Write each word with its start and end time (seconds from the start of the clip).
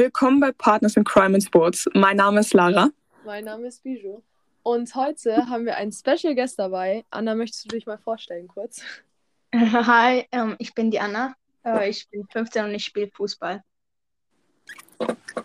Willkommen 0.00 0.40
bei 0.40 0.50
Partners 0.50 0.96
in 0.96 1.04
Crime 1.04 1.34
and 1.34 1.44
Sports. 1.44 1.86
Mein 1.92 2.16
Name 2.16 2.40
ist 2.40 2.54
Lara. 2.54 2.88
Mein 3.26 3.44
Name 3.44 3.66
ist 3.66 3.82
Bijou. 3.82 4.22
Und 4.62 4.94
heute 4.94 5.46
haben 5.50 5.66
wir 5.66 5.76
einen 5.76 5.92
Special 5.92 6.34
Guest 6.34 6.58
dabei. 6.58 7.04
Anna, 7.10 7.34
möchtest 7.34 7.66
du 7.66 7.76
dich 7.76 7.84
mal 7.84 7.98
vorstellen 7.98 8.48
kurz? 8.48 8.80
Hi, 9.54 10.26
ähm, 10.32 10.56
ich 10.58 10.74
bin 10.74 10.90
die 10.90 10.98
Anna. 10.98 11.34
Äh, 11.66 11.90
ich 11.90 12.08
bin 12.08 12.26
15 12.26 12.64
und 12.64 12.74
ich 12.74 12.86
spiele 12.86 13.10
Fußball. 13.12 13.62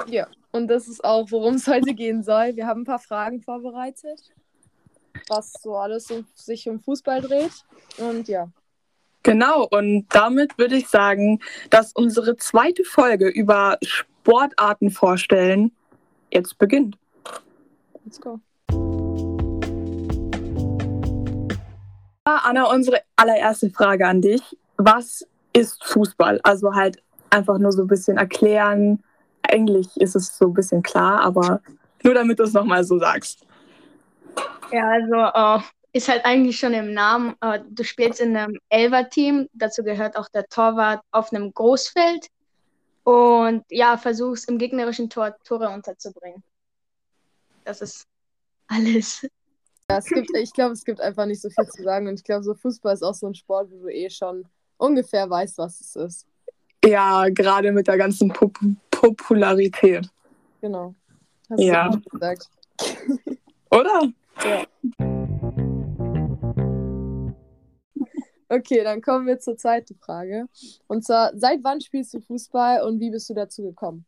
Ja, 0.08 0.28
und 0.54 0.70
das 0.70 0.88
ist 0.88 1.04
auch, 1.04 1.30
worum 1.32 1.56
es 1.56 1.68
heute 1.68 1.94
gehen 1.94 2.24
soll. 2.24 2.56
Wir 2.56 2.66
haben 2.66 2.84
ein 2.84 2.86
paar 2.86 3.00
Fragen 3.00 3.42
vorbereitet, 3.42 4.22
was 5.28 5.52
so 5.52 5.76
alles 5.76 6.10
um, 6.10 6.26
sich 6.34 6.70
um 6.70 6.80
Fußball 6.80 7.20
dreht. 7.20 7.66
Und 7.98 8.30
ja. 8.30 8.50
Genau, 9.22 9.68
und 9.70 10.06
damit 10.12 10.58
würde 10.58 10.78
ich 10.78 10.88
sagen, 10.88 11.42
dass 11.72 11.92
unsere 11.92 12.38
zweite 12.38 12.86
Folge 12.86 13.28
über 13.28 13.78
Sportarten 14.26 14.90
vorstellen 14.90 15.72
jetzt 16.34 16.58
beginnt. 16.58 16.98
Let's 18.04 18.20
go. 18.20 18.40
Anna, 22.24 22.64
unsere 22.72 23.02
allererste 23.18 23.70
Frage 23.70 24.08
an 24.08 24.22
dich. 24.22 24.42
Was 24.78 25.28
ist 25.54 25.84
Fußball? 25.86 26.40
Also 26.42 26.74
halt 26.74 27.04
einfach 27.30 27.60
nur 27.60 27.72
so 27.72 27.84
ein 27.84 27.88
bisschen 27.88 28.18
erklären. 28.18 29.04
Eigentlich 29.44 29.96
ist 29.98 30.16
es 30.16 30.36
so 30.36 30.46
ein 30.46 30.54
bisschen 30.56 30.82
klar, 30.82 31.20
aber 31.22 31.62
nur 32.02 32.16
damit 32.16 32.40
du 32.40 32.44
es 32.46 32.54
nochmal 32.54 32.84
so 32.84 32.98
sagst. 32.98 33.46
Ja, 34.72 34.90
also 34.90 35.62
äh, 35.62 35.64
ist 35.94 36.10
halt 36.10 36.26
eigentlich 36.26 36.58
schon 36.58 36.74
im 36.74 36.96
Namen. 36.96 37.36
Äh, 37.42 37.60
du 37.70 37.84
spielst 37.84 38.20
in 38.22 38.36
einem 38.36 38.58
Elfer-Team, 38.70 39.50
dazu 39.54 39.84
gehört 39.84 40.18
auch 40.18 40.30
der 40.30 40.48
Torwart 40.48 41.02
auf 41.12 41.32
einem 41.32 41.54
Großfeld 41.54 42.26
und 43.06 43.64
ja, 43.70 43.98
versuchst 43.98 44.50
im 44.50 44.58
gegnerischen 44.58 45.10
Tor 45.10 45.36
Tore 45.44 45.70
unterzubringen. 45.70 46.44
Das 47.64 47.82
ist 47.82 48.08
alles. 48.68 49.28
Ja, 49.90 50.00
es 50.00 50.06
gibt, 50.06 50.36
ich 50.36 50.52
glaube, 50.52 50.74
es 50.74 50.84
gibt 50.84 51.00
einfach 51.00 51.28
nicht 51.28 51.42
so 51.42 51.50
viel 51.52 51.68
zu 51.68 51.84
sagen 51.84 52.08
und 52.08 52.16
ich 52.16 52.24
glaube, 52.24 52.44
so 52.44 52.56
Fußball 52.56 52.96
ist 52.96 53.04
auch 53.04 53.14
so 53.14 53.28
ein 53.28 53.36
Sport, 53.36 53.70
wo 53.72 53.84
du 53.84 53.90
eh 53.90 54.10
schon 54.10 54.46
ungefähr 54.78 55.30
weißt, 55.30 55.60
was 55.60 55.80
es 55.80 55.96
ist. 55.96 56.28
Ja, 56.84 57.30
gerade 57.30 57.72
mit 57.72 57.88
der 57.88 57.98
ganzen 57.98 58.30
Pop 58.30 58.58
Popularität. 58.90 60.10
Genau. 60.62 60.96
Hast 61.50 61.62
ja. 61.62 61.90
du 61.90 62.02
gesagt. 62.10 62.50
Oder? 63.70 64.12
Ja. 64.44 65.15
Okay, 68.48 68.84
dann 68.84 69.02
kommen 69.02 69.26
wir 69.26 69.40
zur 69.40 69.58
zweiten 69.58 69.96
Frage. 69.96 70.46
Und 70.88 71.04
zwar, 71.04 71.32
seit 71.36 71.64
wann 71.64 71.82
spielst 71.82 72.14
du 72.14 72.22
Fußball 72.22 72.84
und 72.84 73.00
wie 73.00 73.10
bist 73.10 73.30
du 73.30 73.34
dazu 73.34 73.64
gekommen? 73.64 74.06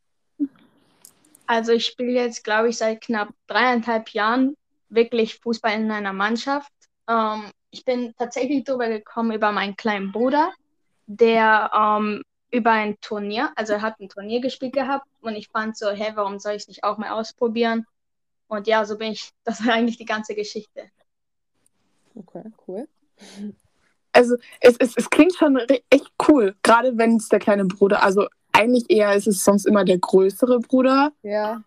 Also 1.48 1.72
ich 1.72 1.86
spiele 1.86 2.12
jetzt, 2.12 2.44
glaube 2.44 2.70
ich, 2.70 2.78
seit 2.78 3.02
knapp 3.02 3.30
dreieinhalb 3.48 4.10
Jahren 4.10 4.56
wirklich 4.90 5.40
Fußball 5.40 5.74
in 5.74 5.90
einer 5.90 6.14
Mannschaft. 6.14 6.72
Ähm, 7.08 7.50
ich 7.72 7.84
bin 7.84 8.14
tatsächlich 8.18 8.64
darüber 8.64 8.90
gekommen 8.90 9.32
über 9.32 9.52
meinen 9.52 9.76
kleinen 9.76 10.12
Bruder, 10.12 10.52
der 11.08 11.72
ähm, 11.74 12.22
über 12.52 12.72
ein 12.72 12.98
Turnier, 13.02 13.52
also 13.56 13.74
er 13.74 13.82
hat 13.82 14.00
ein 14.00 14.08
Turnier 14.08 14.40
gespielt 14.40 14.74
gehabt 14.74 15.08
und 15.22 15.36
ich 15.36 15.50
fand 15.50 15.78
so, 15.78 15.90
hä, 15.90 16.12
warum 16.16 16.40
soll 16.40 16.54
ich 16.54 16.64
es 16.64 16.68
nicht 16.68 16.84
auch 16.84 16.98
mal 16.98 17.12
ausprobieren? 17.12 17.86
Und 18.48 18.68
ja, 18.68 18.86
so 18.86 18.98
bin 18.98 19.12
ich, 19.14 19.32
das 19.44 19.66
war 19.66 19.74
eigentlich 19.74 19.98
die 19.98 20.06
ganze 20.06 20.36
Geschichte. 20.36 20.90
Okay, 22.16 22.44
cool 22.68 22.88
also 24.18 24.36
es, 24.60 24.76
es, 24.80 24.98
es 24.98 25.10
klingt 25.10 25.36
schon 25.36 25.58
echt 25.90 26.12
cool, 26.28 26.56
gerade 26.64 26.98
wenn 26.98 27.18
es 27.18 27.30
der 27.30 27.40
kleine 27.40 27.66
Bruder, 27.66 28.04
also 28.04 28.28
eigentlich 28.52 28.90
eher 28.90 29.14
ist 29.14 29.28
es 29.28 29.44
sonst 29.44 29.66
immer 29.68 29.86
der 29.86 30.00
größere 30.00 30.60
Bruder. 30.60 31.12
Ja. 31.22 31.62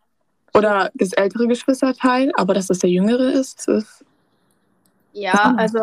Oder 0.52 0.90
das 0.94 1.12
ältere 1.12 1.46
Geschwisterteil, 1.46 2.32
aber 2.34 2.54
dass 2.54 2.66
das 2.66 2.80
der 2.80 2.90
jüngere 2.90 3.32
ist, 3.32 3.68
ist. 3.68 4.04
Ja, 5.12 5.54
also 5.56 5.78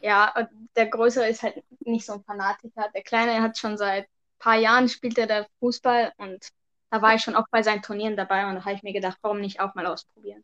ja, 0.00 0.32
der 0.74 0.86
größere 0.86 1.28
ist 1.28 1.42
halt 1.42 1.62
nicht 1.80 2.06
so 2.06 2.14
ein 2.14 2.24
Fanatiker. 2.24 2.86
Der 2.94 3.02
kleine 3.02 3.42
hat 3.42 3.58
schon 3.58 3.76
seit 3.76 4.04
ein 4.04 4.38
paar 4.38 4.56
Jahren 4.56 4.88
spielt 4.88 5.18
er 5.18 5.26
der 5.26 5.46
Fußball 5.60 6.12
und 6.16 6.48
da 6.90 7.02
war 7.02 7.14
ich 7.14 7.22
schon 7.22 7.34
auch 7.34 7.46
bei 7.50 7.62
seinen 7.62 7.82
Turnieren 7.82 8.16
dabei 8.16 8.48
und 8.48 8.54
da 8.54 8.64
habe 8.64 8.74
ich 8.74 8.82
mir 8.82 8.92
gedacht, 8.92 9.18
warum 9.20 9.40
nicht 9.40 9.60
auch 9.60 9.74
mal 9.74 9.86
ausprobieren. 9.86 10.42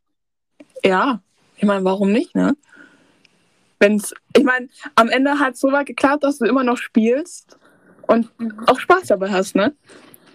Ja, 0.85 1.21
ich 1.57 1.65
meine, 1.65 1.85
warum 1.85 2.13
nicht, 2.13 2.35
ne? 2.35 2.55
Wenn's, 3.83 4.15
ich 4.37 4.45
meine, 4.45 4.69
am 4.95 5.09
Ende 5.09 5.39
hat 5.39 5.55
es 5.55 5.61
so 5.61 5.73
weit 5.73 5.87
geklappt, 5.87 6.25
dass 6.25 6.39
du 6.39 6.47
immer 6.47 6.65
noch 6.65 6.79
spielst 6.79 7.59
und 8.07 8.31
auch 8.67 8.79
Spaß 8.79 9.09
dabei 9.09 9.31
hast, 9.31 9.55
ne? 9.55 9.75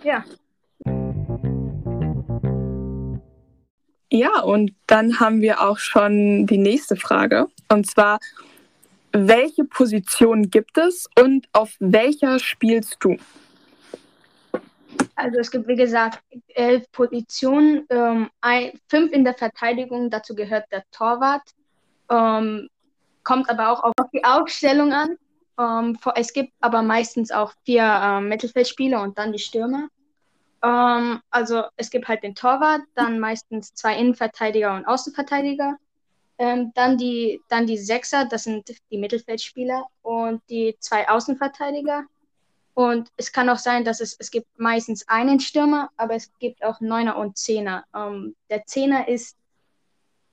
Ja. 0.03 0.23
Ja, 4.11 4.41
und 4.41 4.71
dann 4.85 5.19
haben 5.19 5.41
wir 5.41 5.61
auch 5.61 5.79
schon 5.79 6.45
die 6.45 6.57
nächste 6.57 6.95
Frage. 6.95 7.47
Und 7.69 7.89
zwar, 7.89 8.19
welche 9.11 9.63
Position 9.63 10.49
gibt 10.49 10.77
es 10.77 11.07
und 11.19 11.47
auf 11.53 11.75
welcher 11.79 12.39
spielst 12.39 12.97
du? 12.99 13.17
Also 15.15 15.39
es 15.39 15.51
gibt, 15.51 15.67
wie 15.67 15.75
gesagt, 15.75 16.19
elf 16.49 16.91
Positionen, 16.91 17.85
ähm, 17.89 18.29
ein, 18.41 18.71
fünf 18.87 19.11
in 19.11 19.23
der 19.23 19.33
Verteidigung, 19.33 20.09
dazu 20.09 20.35
gehört 20.35 20.71
der 20.71 20.83
Torwart, 20.91 21.43
ähm, 22.09 22.69
kommt 23.27 23.49
aber 23.49 23.69
auch 23.73 23.83
auf 23.83 24.09
die 24.13 24.23
Aufstellung 24.23 24.93
an. 24.93 25.17
Ähm, 25.59 25.99
es 26.15 26.31
gibt 26.31 26.53
aber 26.61 26.81
meistens 26.81 27.29
auch 27.29 27.51
vier 27.65 27.83
ähm, 27.83 28.29
Mittelfeldspieler 28.29 29.01
und 29.01 29.17
dann 29.17 29.33
die 29.33 29.39
Stürmer. 29.39 29.89
Ähm, 30.63 31.19
also 31.29 31.63
es 31.75 31.89
gibt 31.89 32.07
halt 32.07 32.23
den 32.23 32.35
Torwart, 32.35 32.83
dann 32.95 33.19
meistens 33.19 33.73
zwei 33.73 33.97
Innenverteidiger 33.97 34.73
und 34.75 34.85
Außenverteidiger. 34.85 35.75
Ähm, 36.37 36.71
dann, 36.73 36.97
die, 36.97 37.41
dann 37.49 37.67
die 37.67 37.77
Sechser, 37.77 38.23
das 38.23 38.45
sind 38.45 38.71
die 38.91 38.97
Mittelfeldspieler 38.97 39.87
und 40.03 40.41
die 40.49 40.77
zwei 40.79 41.09
Außenverteidiger. 41.09 42.05
Und 42.75 43.09
es 43.17 43.33
kann 43.33 43.49
auch 43.49 43.57
sein, 43.57 43.83
dass 43.83 43.99
es, 43.99 44.15
es 44.17 44.31
gibt 44.31 44.47
meistens 44.57 45.05
einen 45.09 45.41
Stürmer, 45.41 45.89
aber 45.97 46.15
es 46.15 46.31
gibt 46.39 46.63
auch 46.63 46.79
Neuner 46.79 47.17
und 47.17 47.37
Zehner. 47.37 47.83
Ähm, 47.93 48.37
der 48.49 48.65
Zehner 48.67 49.09
ist 49.09 49.35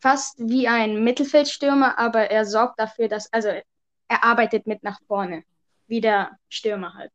fast 0.05 0.39
wie 0.39 0.69
ein 0.69 1.03
Mittelfeldstürmer, 1.03 1.99
aber 1.99 2.31
er 2.31 2.45
sorgt 2.45 2.79
dafür, 2.79 3.09
dass, 3.09 3.33
also 3.33 3.49
er 3.49 4.23
arbeitet 4.23 4.67
mit 4.67 4.83
nach 4.83 5.01
vorne, 5.09 5.45
wie 5.87 6.03
der 6.03 6.39
Stürmer 6.51 6.93
halt. 6.93 7.11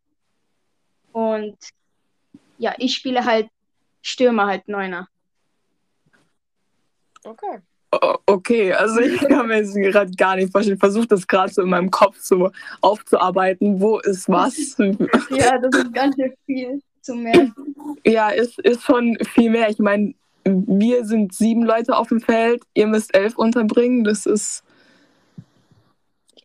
Und 1.11 1.55
ja, 2.57 2.73
ich 2.79 2.95
spiele 2.95 3.25
halt 3.25 3.47
Stürmer 4.01 4.47
halt 4.47 4.67
Neuner. 4.67 5.07
Okay. 7.23 7.59
Okay, 8.25 8.73
also 8.73 9.01
ich 9.01 9.19
kann 9.19 9.47
mir 9.47 9.61
das 9.61 9.75
gerade 9.75 10.11
gar 10.13 10.35
nicht 10.35 10.51
vorstellen. 10.51 10.78
Ich 10.78 10.79
versuche 10.79 11.07
das 11.07 11.28
gerade 11.28 11.53
so 11.53 11.61
in 11.61 11.69
meinem 11.69 11.91
Kopf 11.91 12.17
so 12.19 12.49
aufzuarbeiten. 12.81 13.79
Wo 13.79 13.99
ist 13.99 14.28
was? 14.28 14.57
ja, 15.29 15.59
das 15.59 15.75
ist 15.75 15.94
ganz 15.94 16.16
schön 16.16 16.33
viel 16.47 16.81
zu 17.01 17.13
merken. 17.13 17.75
Ja, 18.03 18.29
ist, 18.29 18.57
ist 18.59 18.83
schon 18.83 19.16
viel 19.33 19.51
mehr. 19.51 19.69
Ich 19.69 19.79
meine, 19.79 20.16
wir 20.67 21.05
sind 21.05 21.33
sieben 21.33 21.63
Leute 21.63 21.97
auf 21.97 22.09
dem 22.09 22.21
Feld, 22.21 22.63
ihr 22.73 22.87
müsst 22.87 23.15
elf 23.15 23.37
unterbringen. 23.37 24.03
Das 24.03 24.25
ist. 24.25 24.63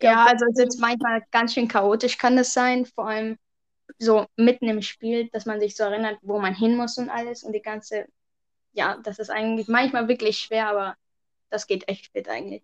Ja, 0.00 0.26
also 0.26 0.44
es 0.52 0.58
ist 0.58 0.80
manchmal 0.80 1.22
ganz 1.30 1.54
schön 1.54 1.68
chaotisch, 1.68 2.18
kann 2.18 2.36
das 2.36 2.52
sein. 2.52 2.86
Vor 2.86 3.08
allem 3.08 3.38
so 3.98 4.26
mitten 4.36 4.68
im 4.68 4.82
Spiel, 4.82 5.28
dass 5.28 5.46
man 5.46 5.60
sich 5.60 5.76
so 5.76 5.84
erinnert, 5.84 6.18
wo 6.22 6.38
man 6.38 6.54
hin 6.54 6.76
muss 6.76 6.98
und 6.98 7.10
alles. 7.10 7.42
Und 7.42 7.52
die 7.52 7.62
ganze. 7.62 8.06
Ja, 8.72 8.98
das 9.02 9.18
ist 9.18 9.30
eigentlich 9.30 9.68
manchmal 9.68 10.08
wirklich 10.08 10.38
schwer, 10.38 10.68
aber 10.68 10.96
das 11.50 11.66
geht 11.66 11.88
echt 11.88 12.08
fit 12.08 12.28
eigentlich. 12.28 12.62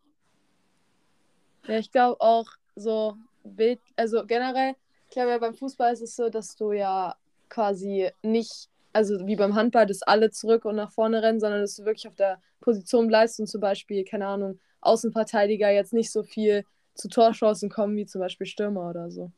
Ja, 1.66 1.78
ich 1.78 1.92
glaube 1.92 2.20
auch 2.20 2.48
so 2.74 3.16
Bild, 3.44 3.80
also 3.96 4.26
generell, 4.26 4.74
ich 5.06 5.12
glaube 5.12 5.30
ja 5.30 5.38
beim 5.38 5.54
Fußball 5.54 5.92
ist 5.92 6.02
es 6.02 6.16
so, 6.16 6.28
dass 6.28 6.56
du 6.56 6.72
ja 6.72 7.14
quasi 7.48 8.10
nicht 8.22 8.68
also 8.92 9.26
wie 9.26 9.36
beim 9.36 9.54
Handball, 9.54 9.86
dass 9.86 10.02
alle 10.02 10.30
zurück 10.30 10.64
und 10.64 10.76
nach 10.76 10.90
vorne 10.90 11.22
rennen, 11.22 11.40
sondern 11.40 11.60
dass 11.60 11.76
du 11.76 11.84
wirklich 11.84 12.08
auf 12.08 12.16
der 12.16 12.40
Position 12.60 13.08
bleibst 13.08 13.40
und 13.40 13.46
zum 13.46 13.60
Beispiel, 13.60 14.04
keine 14.04 14.26
Ahnung, 14.26 14.58
Außenverteidiger 14.80 15.70
jetzt 15.70 15.92
nicht 15.92 16.10
so 16.10 16.22
viel 16.22 16.64
zu 16.94 17.08
Torchancen 17.08 17.70
kommen 17.70 17.96
wie 17.96 18.06
zum 18.06 18.20
Beispiel 18.20 18.46
Stürmer 18.46 18.88
oder 18.88 19.10
so. 19.10 19.30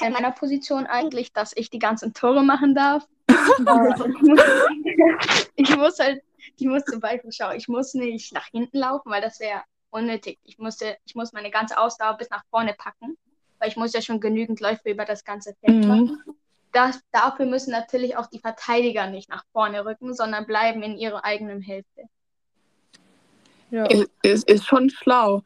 In 0.00 0.12
meiner 0.12 0.30
Position 0.30 0.86
eigentlich, 0.86 1.32
dass 1.32 1.52
ich 1.54 1.68
die 1.68 1.78
ganzen 1.78 2.14
Tore 2.14 2.42
machen 2.42 2.74
darf. 2.74 3.06
ich 5.56 5.76
muss 5.76 5.98
halt, 5.98 6.22
ich 6.56 6.66
muss 6.66 6.84
zum 6.84 7.00
Beispiel 7.00 7.30
schauen, 7.32 7.56
ich 7.56 7.68
muss 7.68 7.92
nicht 7.92 8.32
nach 8.32 8.46
hinten 8.46 8.78
laufen, 8.78 9.10
weil 9.10 9.20
das 9.20 9.40
wäre 9.40 9.62
unnötig. 9.90 10.38
Ich 10.44 10.56
musste, 10.58 10.96
ich 11.04 11.14
muss 11.14 11.34
meine 11.34 11.50
ganze 11.50 11.76
Ausdauer 11.76 12.16
bis 12.16 12.30
nach 12.30 12.44
vorne 12.48 12.74
packen, 12.78 13.18
weil 13.58 13.68
ich 13.68 13.76
muss 13.76 13.92
ja 13.92 14.00
schon 14.00 14.20
genügend 14.20 14.60
Läufe 14.60 14.88
über 14.90 15.04
das 15.04 15.22
ganze 15.24 15.54
Feld 15.60 15.84
mhm. 15.84 16.18
Das, 16.72 17.00
dafür 17.12 17.46
müssen 17.46 17.70
natürlich 17.72 18.16
auch 18.16 18.26
die 18.26 18.38
Verteidiger 18.38 19.06
nicht 19.08 19.28
nach 19.28 19.44
vorne 19.52 19.84
rücken, 19.84 20.14
sondern 20.14 20.46
bleiben 20.46 20.82
in 20.82 20.96
ihrer 20.96 21.24
eigenen 21.24 21.60
Hälfte. 21.60 22.02
Ja. 23.70 23.86
Ist, 24.22 24.48
ist 24.48 24.66
schon 24.66 24.90
schlau. 24.90 25.42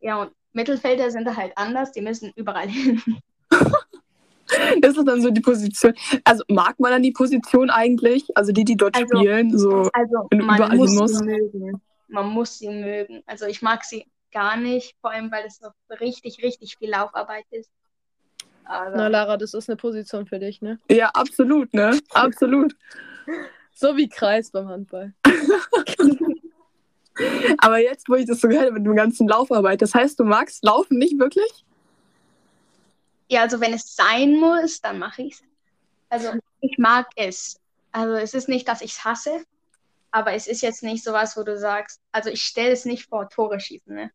Ja, 0.00 0.22
und 0.22 0.32
Mittelfelder 0.52 1.10
sind 1.10 1.24
da 1.26 1.36
halt 1.36 1.52
anders, 1.56 1.92
die 1.92 2.00
müssen 2.02 2.32
überall 2.36 2.68
hin. 2.68 3.02
Das 4.80 4.96
ist 4.96 5.06
dann 5.06 5.22
so 5.22 5.30
die 5.30 5.40
Position. 5.40 5.94
Also 6.24 6.42
mag 6.48 6.78
man 6.80 6.90
dann 6.90 7.02
die 7.02 7.12
Position 7.12 7.70
eigentlich? 7.70 8.26
Also 8.36 8.50
die, 8.52 8.64
die 8.64 8.76
dort 8.76 8.96
Also- 8.96 9.16
spielen, 9.16 9.56
so 9.56 9.88
Also 9.92 10.28
man 10.32 10.40
überall 10.56 10.76
muss 10.76 10.90
hin 10.90 10.98
musst. 10.98 11.16
sie 11.18 11.24
mögen. 11.24 11.82
Man 12.08 12.26
muss 12.30 12.58
sie 12.58 12.68
mögen. 12.68 13.22
Also 13.26 13.46
ich 13.46 13.62
mag 13.62 13.84
sie 13.84 14.06
gar 14.32 14.56
nicht, 14.56 14.96
vor 15.00 15.12
allem 15.12 15.30
weil 15.30 15.44
es 15.46 15.60
noch 15.60 15.72
richtig, 16.00 16.42
richtig 16.42 16.76
viel 16.78 16.90
Laufarbeit 16.90 17.44
ist. 17.50 17.70
Aber 18.64 18.96
Na, 18.96 19.08
Lara, 19.08 19.36
das 19.36 19.54
ist 19.54 19.68
eine 19.68 19.76
Position 19.76 20.26
für 20.26 20.38
dich, 20.38 20.62
ne? 20.62 20.78
ja, 20.90 21.08
absolut, 21.08 21.74
ne? 21.74 21.98
Absolut. 22.10 22.76
So 23.74 23.96
wie 23.96 24.08
Kreis 24.08 24.50
beim 24.50 24.68
Handball. 24.68 25.12
Aber 27.58 27.78
jetzt, 27.78 28.08
wo 28.08 28.14
ich 28.14 28.26
das 28.26 28.40
so 28.40 28.48
gehört 28.48 28.66
habe 28.66 28.78
mit 28.78 28.86
dem 28.86 28.96
ganzen 28.96 29.28
Laufarbeit, 29.28 29.82
das 29.82 29.94
heißt, 29.94 30.18
du 30.20 30.24
magst 30.24 30.64
Laufen 30.64 30.98
nicht 30.98 31.18
wirklich? 31.18 31.64
ja, 33.30 33.42
also 33.42 33.60
wenn 33.60 33.72
es 33.72 33.94
sein 33.94 34.36
muss, 34.36 34.80
dann 34.80 34.98
mache 34.98 35.22
ich 35.22 35.34
es. 35.34 35.42
Also 36.08 36.32
ich 36.60 36.76
mag 36.78 37.08
es. 37.14 37.58
Also 37.92 38.14
es 38.14 38.34
ist 38.34 38.48
nicht, 38.48 38.68
dass 38.68 38.82
ich 38.82 38.92
es 38.92 39.04
hasse, 39.04 39.44
aber 40.10 40.32
es 40.32 40.48
ist 40.48 40.62
jetzt 40.62 40.82
nicht 40.82 41.04
sowas, 41.04 41.36
wo 41.36 41.44
du 41.44 41.56
sagst, 41.56 42.00
also 42.12 42.28
ich 42.28 42.42
stelle 42.42 42.72
es 42.72 42.84
nicht 42.84 43.08
vor 43.08 43.28
Tore 43.28 43.60
schießen, 43.60 43.94
ne? 43.94 44.10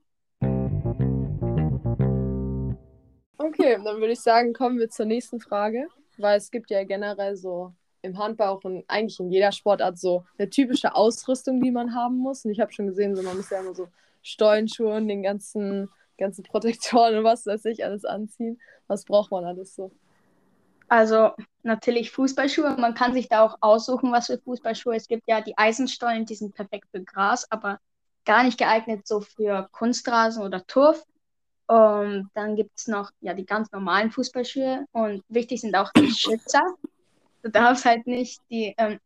Okay, 3.46 3.78
dann 3.84 4.00
würde 4.00 4.14
ich 4.14 4.22
sagen, 4.22 4.54
kommen 4.54 4.80
wir 4.80 4.90
zur 4.90 5.06
nächsten 5.06 5.40
Frage, 5.40 5.88
weil 6.18 6.36
es 6.36 6.50
gibt 6.50 6.72
ja 6.72 6.84
generell 6.84 7.36
so 7.36 7.74
im 8.02 8.18
Handball 8.18 8.48
auch 8.48 8.64
in, 8.66 8.84
eigentlich 8.88 9.20
in 9.20 9.30
jeder 9.30 9.52
Sportart 9.52 10.00
so 10.00 10.26
eine 10.40 10.50
typische 10.50 10.96
Ausrüstung, 10.96 11.62
die 11.62 11.70
man 11.70 11.94
haben 11.94 12.18
muss. 12.18 12.44
Und 12.44 12.52
ich 12.52 12.60
habe 12.60 12.74
schon 12.74 12.88
gesehen, 12.88 13.16
so 13.16 13.22
man 13.22 13.38
muss 13.38 13.52
ja 13.52 13.60
immer 13.60 13.76
so 13.76 13.88
Stollenschuhe 14.24 14.96
und 14.96 15.08
den 15.08 15.22
ganzen, 15.22 15.90
ganzen 16.18 16.44
Protektoren 16.44 17.18
und 17.18 17.24
was 17.24 17.46
weiß 17.46 17.66
ich 17.66 17.86
alles 17.86 18.04
anziehen. 18.04 18.60
Was 18.88 19.06
braucht 19.06 19.30
man 19.30 19.46
alles 19.46 19.76
so? 19.76 19.92
Also 20.88 21.32
natürlich 21.62 22.10
Fußballschuhe. 22.10 22.78
Man 22.80 22.96
kann 22.96 23.14
sich 23.14 23.30
da 23.30 23.44
auch 23.44 23.58
aussuchen, 23.62 24.12
was 24.12 24.26
für 24.26 24.40
Fußballschuhe. 24.40 24.96
Es 24.96 25.08
gibt 25.08 25.24
ja 25.28 25.42
die 25.42 25.56
Eisenstollen, 25.56 26.26
die 26.26 26.36
sind 26.36 26.56
perfekt 26.56 26.88
für 26.90 27.04
Gras, 27.04 27.46
aber 27.52 27.80
gar 28.26 28.44
nicht 28.44 28.58
geeignet 28.58 29.06
so 29.08 29.22
für 29.22 29.70
Kunstrasen 29.72 30.44
oder 30.44 30.66
Turf. 30.66 31.06
Und 31.68 32.30
dann 32.36 32.56
gibt 32.56 32.78
es 32.78 32.88
noch 32.88 33.12
ja 33.22 33.34
die 33.34 33.46
ganz 33.46 33.72
normalen 33.72 34.12
Fußballschuhe 34.12 34.86
und 34.92 35.24
wichtig 35.30 35.62
sind 35.62 35.76
auch 35.76 35.92
die 35.94 36.12
Schützer. 36.12 36.62
Du 37.42 37.50
darfst 37.50 37.86
halt 37.86 38.06
nicht 38.08 38.42
die. 38.50 38.76
Ähm, 38.78 39.00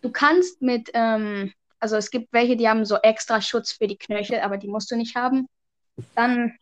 du 0.00 0.10
kannst 0.10 0.62
mit, 0.62 0.90
ähm, 0.94 1.52
also 1.78 1.96
es 1.96 2.10
gibt 2.10 2.32
welche, 2.32 2.56
die 2.56 2.68
haben 2.68 2.84
so 2.84 2.96
extra 2.96 3.40
Schutz 3.40 3.72
für 3.72 3.86
die 3.86 3.98
Knöchel, 3.98 4.40
aber 4.40 4.56
die 4.56 4.68
musst 4.68 4.90
du 4.90 4.96
nicht 4.96 5.16
haben. 5.16 5.46
Dann, 6.14 6.54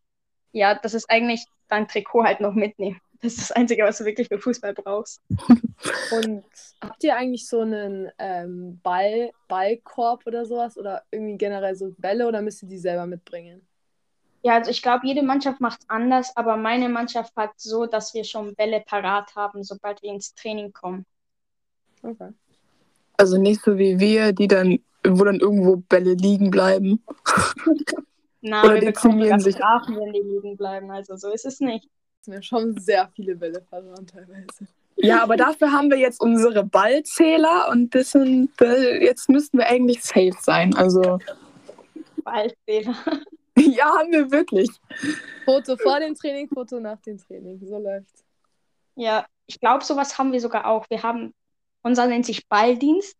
ja, 0.52 0.74
das 0.74 0.94
ist 0.94 1.08
eigentlich 1.08 1.44
dein 1.68 1.88
Trikot 1.88 2.24
halt 2.24 2.40
noch 2.40 2.54
mitnehmen. 2.54 3.00
Das 3.20 3.34
ist 3.34 3.50
das 3.50 3.52
Einzige, 3.52 3.84
was 3.84 3.98
du 3.98 4.04
wirklich 4.04 4.26
für 4.26 4.38
Fußball 4.38 4.74
brauchst. 4.74 5.22
Und 6.10 6.44
habt 6.80 7.04
ihr 7.04 7.16
eigentlich 7.16 7.46
so 7.46 7.60
einen 7.60 8.10
ähm, 8.18 8.80
Ball, 8.82 9.30
Ballkorb 9.46 10.26
oder 10.26 10.44
sowas? 10.44 10.76
Oder 10.76 11.04
irgendwie 11.12 11.38
generell 11.38 11.76
so 11.76 11.94
Bälle 11.98 12.26
oder 12.26 12.42
müsst 12.42 12.64
ihr 12.64 12.68
die 12.68 12.78
selber 12.78 13.06
mitbringen? 13.06 13.64
Ja, 14.42 14.54
also 14.54 14.70
ich 14.70 14.82
glaube, 14.82 15.06
jede 15.06 15.22
Mannschaft 15.22 15.60
macht 15.60 15.80
es 15.80 15.88
anders, 15.88 16.36
aber 16.36 16.56
meine 16.56 16.88
Mannschaft 16.88 17.34
hat 17.36 17.52
so, 17.56 17.86
dass 17.86 18.12
wir 18.12 18.24
schon 18.24 18.54
Bälle 18.56 18.82
parat 18.84 19.34
haben, 19.36 19.62
sobald 19.62 20.02
wir 20.02 20.10
ins 20.10 20.34
Training 20.34 20.72
kommen. 20.72 21.06
Okay. 22.02 22.30
Also 23.16 23.38
nicht 23.38 23.62
so 23.62 23.78
wie 23.78 24.00
wir, 24.00 24.32
die 24.32 24.48
dann, 24.48 24.80
wo 25.06 25.24
dann 25.24 25.38
irgendwo 25.38 25.76
Bälle 25.76 26.14
liegen 26.14 26.50
bleiben. 26.50 27.04
Na, 28.40 28.64
Oder 28.64 28.74
wir 28.74 28.80
die 28.80 28.86
bekommen 28.86 29.40
sich. 29.40 29.54
Strafen, 29.54 29.96
wenn 29.96 30.12
die 30.12 30.20
liegen 30.20 30.56
bleiben. 30.56 30.90
Also 30.90 31.16
so 31.16 31.30
ist 31.30 31.44
es 31.44 31.60
nicht. 31.60 31.84
Das 31.84 32.24
sind 32.24 32.34
ja 32.34 32.42
schon 32.42 32.76
sehr 32.80 33.08
viele 33.14 33.36
Bälle 33.36 33.62
verloren 33.62 34.06
teilweise. 34.08 34.66
Ja, 34.96 35.22
aber 35.22 35.36
dafür 35.36 35.72
haben 35.72 35.90
wir 35.90 35.98
jetzt 35.98 36.20
unsere 36.20 36.64
Ballzähler 36.64 37.68
und 37.70 37.94
das 37.94 38.10
sind, 38.10 38.50
äh, 38.60 39.04
jetzt 39.04 39.28
müssten 39.28 39.58
wir 39.58 39.68
eigentlich 39.68 40.02
safe 40.02 40.36
sein. 40.40 40.74
Also, 40.74 41.18
Ballfehler. 42.24 42.94
ja, 43.58 43.86
haben 43.86 44.12
wir 44.12 44.30
wirklich. 44.30 44.70
Foto 45.44 45.76
vor 45.76 46.00
dem 46.00 46.14
Training, 46.14 46.48
Foto 46.48 46.80
nach 46.80 47.00
dem 47.02 47.18
Training. 47.18 47.60
So 47.64 47.78
läuft's. 47.78 48.24
Ja, 48.94 49.26
ich 49.46 49.60
glaube, 49.60 49.84
sowas 49.84 50.18
haben 50.18 50.32
wir 50.32 50.40
sogar 50.40 50.66
auch. 50.66 50.86
Wir 50.88 51.02
haben, 51.02 51.34
unser 51.82 52.06
nennt 52.06 52.26
sich 52.26 52.48
Balldienst. 52.48 53.16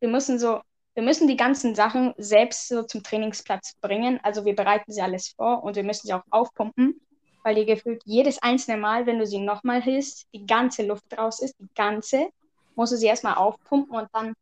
Wir 0.00 0.08
müssen 0.08 0.38
so, 0.38 0.60
wir 0.94 1.02
müssen 1.02 1.28
die 1.28 1.36
ganzen 1.36 1.74
Sachen 1.74 2.14
selbst 2.16 2.68
so 2.68 2.82
zum 2.82 3.02
Trainingsplatz 3.02 3.74
bringen. 3.80 4.20
Also 4.22 4.44
wir 4.44 4.54
bereiten 4.54 4.92
sie 4.92 5.02
alles 5.02 5.28
vor 5.36 5.64
und 5.64 5.76
wir 5.76 5.84
müssen 5.84 6.06
sie 6.06 6.14
auch 6.14 6.24
aufpumpen, 6.30 7.00
weil 7.42 7.56
dir 7.56 7.66
gefühlt 7.66 8.02
jedes 8.04 8.40
einzelne 8.42 8.76
Mal, 8.76 9.06
wenn 9.06 9.18
du 9.18 9.26
sie 9.26 9.38
nochmal 9.38 9.82
hilfst, 9.82 10.26
die 10.32 10.46
ganze 10.46 10.86
Luft 10.86 11.16
raus 11.18 11.40
ist, 11.40 11.56
die 11.58 11.68
ganze, 11.74 12.28
musst 12.76 12.92
du 12.92 12.96
sie 12.96 13.06
erstmal 13.06 13.34
aufpumpen 13.34 13.96
und 13.96 14.08
dann, 14.12 14.34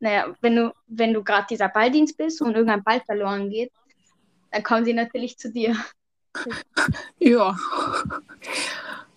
naja, 0.00 0.34
wenn 0.40 0.56
du, 0.56 0.74
wenn 0.86 1.14
du 1.14 1.22
gerade 1.22 1.46
dieser 1.48 1.68
Balldienst 1.68 2.16
bist 2.16 2.42
und 2.42 2.54
irgendein 2.54 2.82
Ball 2.82 3.00
verloren 3.00 3.48
geht, 3.48 3.72
dann 4.52 4.62
kommen 4.62 4.84
sie 4.84 4.94
natürlich 4.94 5.38
zu 5.38 5.50
dir. 5.50 5.76
Ja. 7.18 7.56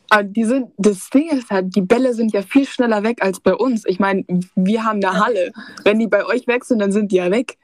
Aber 0.09 0.23
die 0.23 0.45
sind, 0.45 0.71
das 0.77 1.09
Ding 1.09 1.29
ist 1.29 1.49
halt, 1.49 1.75
die 1.75 1.81
Bälle 1.81 2.13
sind 2.13 2.33
ja 2.33 2.41
viel 2.41 2.65
schneller 2.65 3.03
weg 3.03 3.21
als 3.21 3.39
bei 3.39 3.53
uns. 3.53 3.85
Ich 3.85 3.99
meine, 3.99 4.23
wir 4.55 4.83
haben 4.83 5.03
eine 5.03 5.19
Halle. 5.19 5.51
Wenn 5.83 5.99
die 5.99 6.07
bei 6.07 6.25
euch 6.25 6.47
weg 6.47 6.63
sind, 6.63 6.79
dann 6.79 6.91
sind 6.91 7.11
die 7.11 7.17
ja 7.17 7.31
weg. 7.31 7.57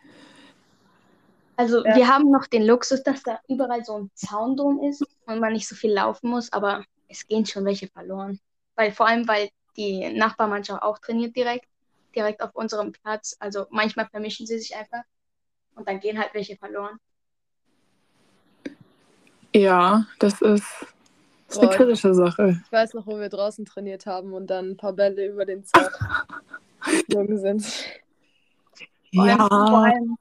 Also 1.56 1.86
Ja. 1.86 1.96
wir 1.96 2.08
haben 2.08 2.32
noch 2.32 2.48
den 2.48 2.66
Luxus, 2.66 3.04
dass 3.04 3.22
da 3.24 3.40
überall 3.48 3.86
so 3.86 4.00
ein 4.00 4.12
Zaun 4.16 4.58
drum 4.58 4.82
ist 4.84 5.06
und 5.26 5.40
man 5.40 5.54
nicht 5.54 5.68
so 5.68 5.76
viel 5.76 5.92
laufen 5.92 6.30
muss, 6.30 6.52
aber 6.52 6.84
es 7.08 7.28
gehen 7.28 7.46
schon 7.46 7.66
welche 7.66 7.88
verloren. 7.88 8.40
Weil 8.76 8.92
vor 8.92 9.08
allem, 9.08 9.28
weil 9.28 9.50
die 9.78 10.12
Nachbarmannschaft 10.12 10.82
auch 10.82 10.98
trainiert 10.98 11.36
direkt, 11.36 11.68
direkt 12.16 12.42
auf 12.42 12.56
unserem 12.56 12.92
Platz. 12.92 13.36
Also 13.40 13.68
manchmal 13.70 14.08
vermischen 14.10 14.48
sie 14.48 14.58
sich 14.58 14.76
einfach 14.76 15.04
und 15.76 15.88
dann 15.88 16.00
gehen 16.00 16.18
halt 16.18 16.34
welche 16.34 16.58
verloren. 16.58 16.98
Ja, 19.54 20.06
das 20.20 20.42
ist, 20.42 20.66
das 21.48 21.58
ist 21.58 21.60
eine 21.60 21.70
kritische 21.76 22.14
Sache. 22.14 22.62
Ich 22.66 22.72
weiß 22.72 22.94
noch, 22.94 23.06
wo 23.06 23.20
wir 23.20 23.30
draußen 23.30 23.66
trainiert 23.66 24.06
haben 24.06 24.34
und 24.34 24.48
dann 24.48 24.72
ein 24.72 24.78
paar 24.78 24.94
Bälle 24.94 25.28
über 25.28 25.46
den 25.46 25.66
Zaun 25.66 25.90
geflogen 26.86 27.38
sind. 27.40 27.66
Vor 29.14 29.24
allem, 29.24 29.38
vor 29.40 29.50
Ja, 29.50 29.58
allem, 29.58 30.18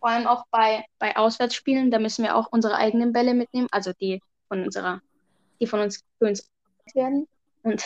vor 0.00 0.08
allem 0.10 0.26
auch 0.26 0.44
bei, 0.50 0.84
bei 0.98 1.16
Auswärtsspielen, 1.16 1.90
da 1.90 1.98
müssen 1.98 2.24
wir 2.24 2.36
auch 2.36 2.48
unsere 2.50 2.76
eigenen 2.76 3.12
Bälle 3.12 3.34
mitnehmen, 3.34 3.68
also 3.70 3.92
die 3.98 4.20
von 4.48 4.64
unserer, 4.64 5.00
die 5.60 5.66
von 5.66 5.80
uns 5.80 6.04
für 6.18 6.26
uns 6.28 6.46
werden. 6.94 7.26
Und 7.62 7.84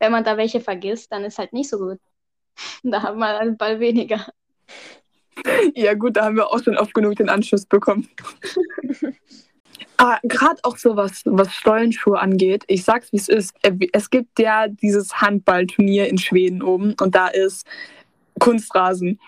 wenn 0.00 0.10
man 0.10 0.24
da 0.24 0.36
welche 0.36 0.60
vergisst, 0.60 1.12
dann 1.12 1.24
ist 1.24 1.38
halt 1.38 1.52
nicht 1.52 1.70
so 1.70 1.78
gut. 1.78 1.98
Da 2.82 3.02
hat 3.02 3.16
man 3.16 3.36
einen 3.36 3.56
Ball 3.56 3.78
weniger. 3.78 4.26
ja 5.74 5.94
gut, 5.94 6.16
da 6.16 6.24
haben 6.24 6.36
wir 6.36 6.48
auch 6.48 6.62
schon 6.62 6.76
oft 6.76 6.94
genug 6.94 7.14
den 7.16 7.28
Anschluss 7.28 7.64
bekommen. 7.64 8.08
Aber 10.00 10.18
gerade 10.22 10.58
auch 10.62 10.76
so 10.78 10.96
was, 10.96 11.22
was 11.26 11.52
Stollenschuhe 11.54 12.18
angeht, 12.18 12.64
ich 12.68 12.84
sag's 12.84 13.12
wie 13.12 13.18
es 13.18 13.28
ist. 13.28 13.54
Äh, 13.62 13.72
Es 13.92 14.08
gibt 14.08 14.38
ja 14.38 14.66
dieses 14.68 15.20
Handballturnier 15.20 16.08
in 16.08 16.16
Schweden 16.18 16.62
oben 16.62 16.94
und 17.00 17.14
da 17.14 17.28
ist 17.28 17.66
Kunstrasen. 18.38 19.20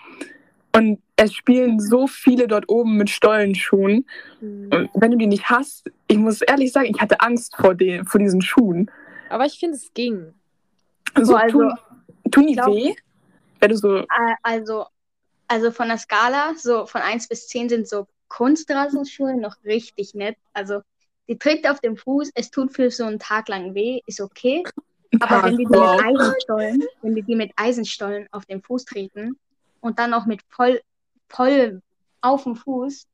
Und 0.75 0.99
es 1.15 1.33
spielen 1.35 1.79
so 1.79 2.07
viele 2.07 2.47
dort 2.47 2.67
oben 2.67 2.97
mit 2.97 3.09
Stollenschuhen. 3.11 4.07
Und 4.41 4.89
wenn 4.95 5.11
du 5.11 5.17
die 5.17 5.27
nicht 5.27 5.47
hast, 5.49 5.83
ich 6.07 6.17
muss 6.17 6.41
ehrlich 6.41 6.71
sagen, 6.71 6.87
ich 6.93 6.99
hatte 6.99 7.21
Angst 7.21 7.55
vor, 7.55 7.75
den, 7.75 8.05
vor 8.05 8.19
diesen 8.19 8.41
Schuhen. 8.41 8.89
Aber 9.29 9.45
ich 9.45 9.59
finde, 9.59 9.75
es 9.77 9.93
ging. 9.93 10.33
So, 11.21 11.35
also, 11.35 11.59
tun, 11.59 11.73
tun 12.31 12.47
die 12.47 12.53
glaub- 12.55 12.73
weh? 12.75 12.95
Wenn 13.59 13.69
du 13.69 13.77
so, 13.77 13.97
Äh, 13.97 14.05
Also, 14.41 14.85
also 15.47 15.69
von 15.69 15.87
der 15.89 15.99
Skala, 15.99 16.53
so 16.57 16.87
von 16.87 17.01
1 17.01 17.27
bis 17.27 17.47
10 17.47 17.69
sind 17.69 17.87
so 17.87 18.07
Kunstrasenschuhe 18.33 19.39
noch 19.39 19.57
richtig 19.63 20.15
nett. 20.15 20.37
Also 20.53 20.81
die 21.27 21.37
trägt 21.37 21.69
auf 21.69 21.79
dem 21.79 21.95
Fuß, 21.97 22.31
es 22.33 22.49
tut 22.49 22.73
für 22.73 22.89
so 22.89 23.05
einen 23.05 23.19
Tag 23.19 23.47
lang 23.47 23.75
weh, 23.75 24.01
ist 24.07 24.19
okay. 24.19 24.63
Aber 25.19 25.43
wenn 25.43 25.57
die 25.57 25.65
die 25.65 25.69
mit 25.69 25.79
Eisenstollen, 25.79 26.83
wenn 27.03 27.15
die 27.15 27.21
die 27.21 27.35
mit 27.35 27.51
Eisenstollen 27.55 28.27
auf 28.31 28.45
den 28.45 28.63
Fuß 28.63 28.85
treten 28.85 29.37
und 29.81 29.99
dann 29.99 30.15
auch 30.15 30.25
mit 30.25 30.41
voll, 30.49 30.81
voll 31.29 31.81
auf 32.21 32.43
dem 32.43 32.55
Fuß, 32.55 33.07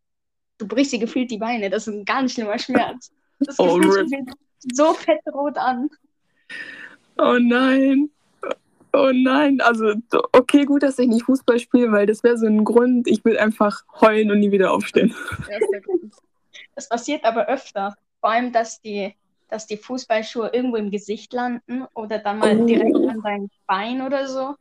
du 0.58 0.68
brichst 0.68 0.94
dir 0.94 1.00
gefühlt 1.00 1.30
die 1.30 1.38
Beine. 1.38 1.70
Das 1.70 1.88
ist 1.88 1.94
ein 1.94 2.06
ganz 2.06 2.34
schlimmer 2.34 2.58
Schmerz. 2.58 3.12
Das 3.40 3.60
Oh, 3.60 3.78
Gefühl 3.78 4.26
so 4.74 4.94
fettrot 4.94 5.58
an. 5.58 5.90
Oh 7.18 7.38
nein. 7.40 8.10
Oh 8.94 9.12
nein. 9.14 9.62
Also, 9.62 9.94
okay, 10.34 10.66
gut, 10.66 10.84
dass 10.84 10.98
ich 11.00 11.08
nicht 11.08 11.26
Fußball 11.26 11.60
spiele, 11.60 11.92
weil 11.92 12.06
das 12.08 12.24
wäre 12.24 12.38
so 12.38 12.48
ein 12.48 12.64
Grund, 12.64 13.08
ich 13.08 13.24
will 13.24 13.38
einfach 13.38 13.84
heulen 14.02 14.32
und 14.32 14.40
nie 14.40 14.52
wieder 14.52 14.72
aufstehen. 14.74 15.14
Das 16.76 16.90
passiert 16.90 17.24
aber 17.26 17.48
öfter. 17.48 17.96
Vor 18.20 18.32
allem, 18.32 18.52
dass 18.52 18.82
die, 18.82 19.14
dass 19.50 19.68
die 19.68 19.78
Fußballschuhe 19.78 20.50
irgendwo 20.54 20.78
im 20.78 20.92
Gesicht 20.92 21.34
landen 21.34 21.86
oder 21.94 22.20
dann 22.20 22.40
mal 22.40 22.58
Oh. 22.60 22.66
direkt 22.66 22.96
an 22.96 23.22
dein 23.24 23.50
Bein 23.68 24.02
oder 24.02 24.28
so. 24.28 24.56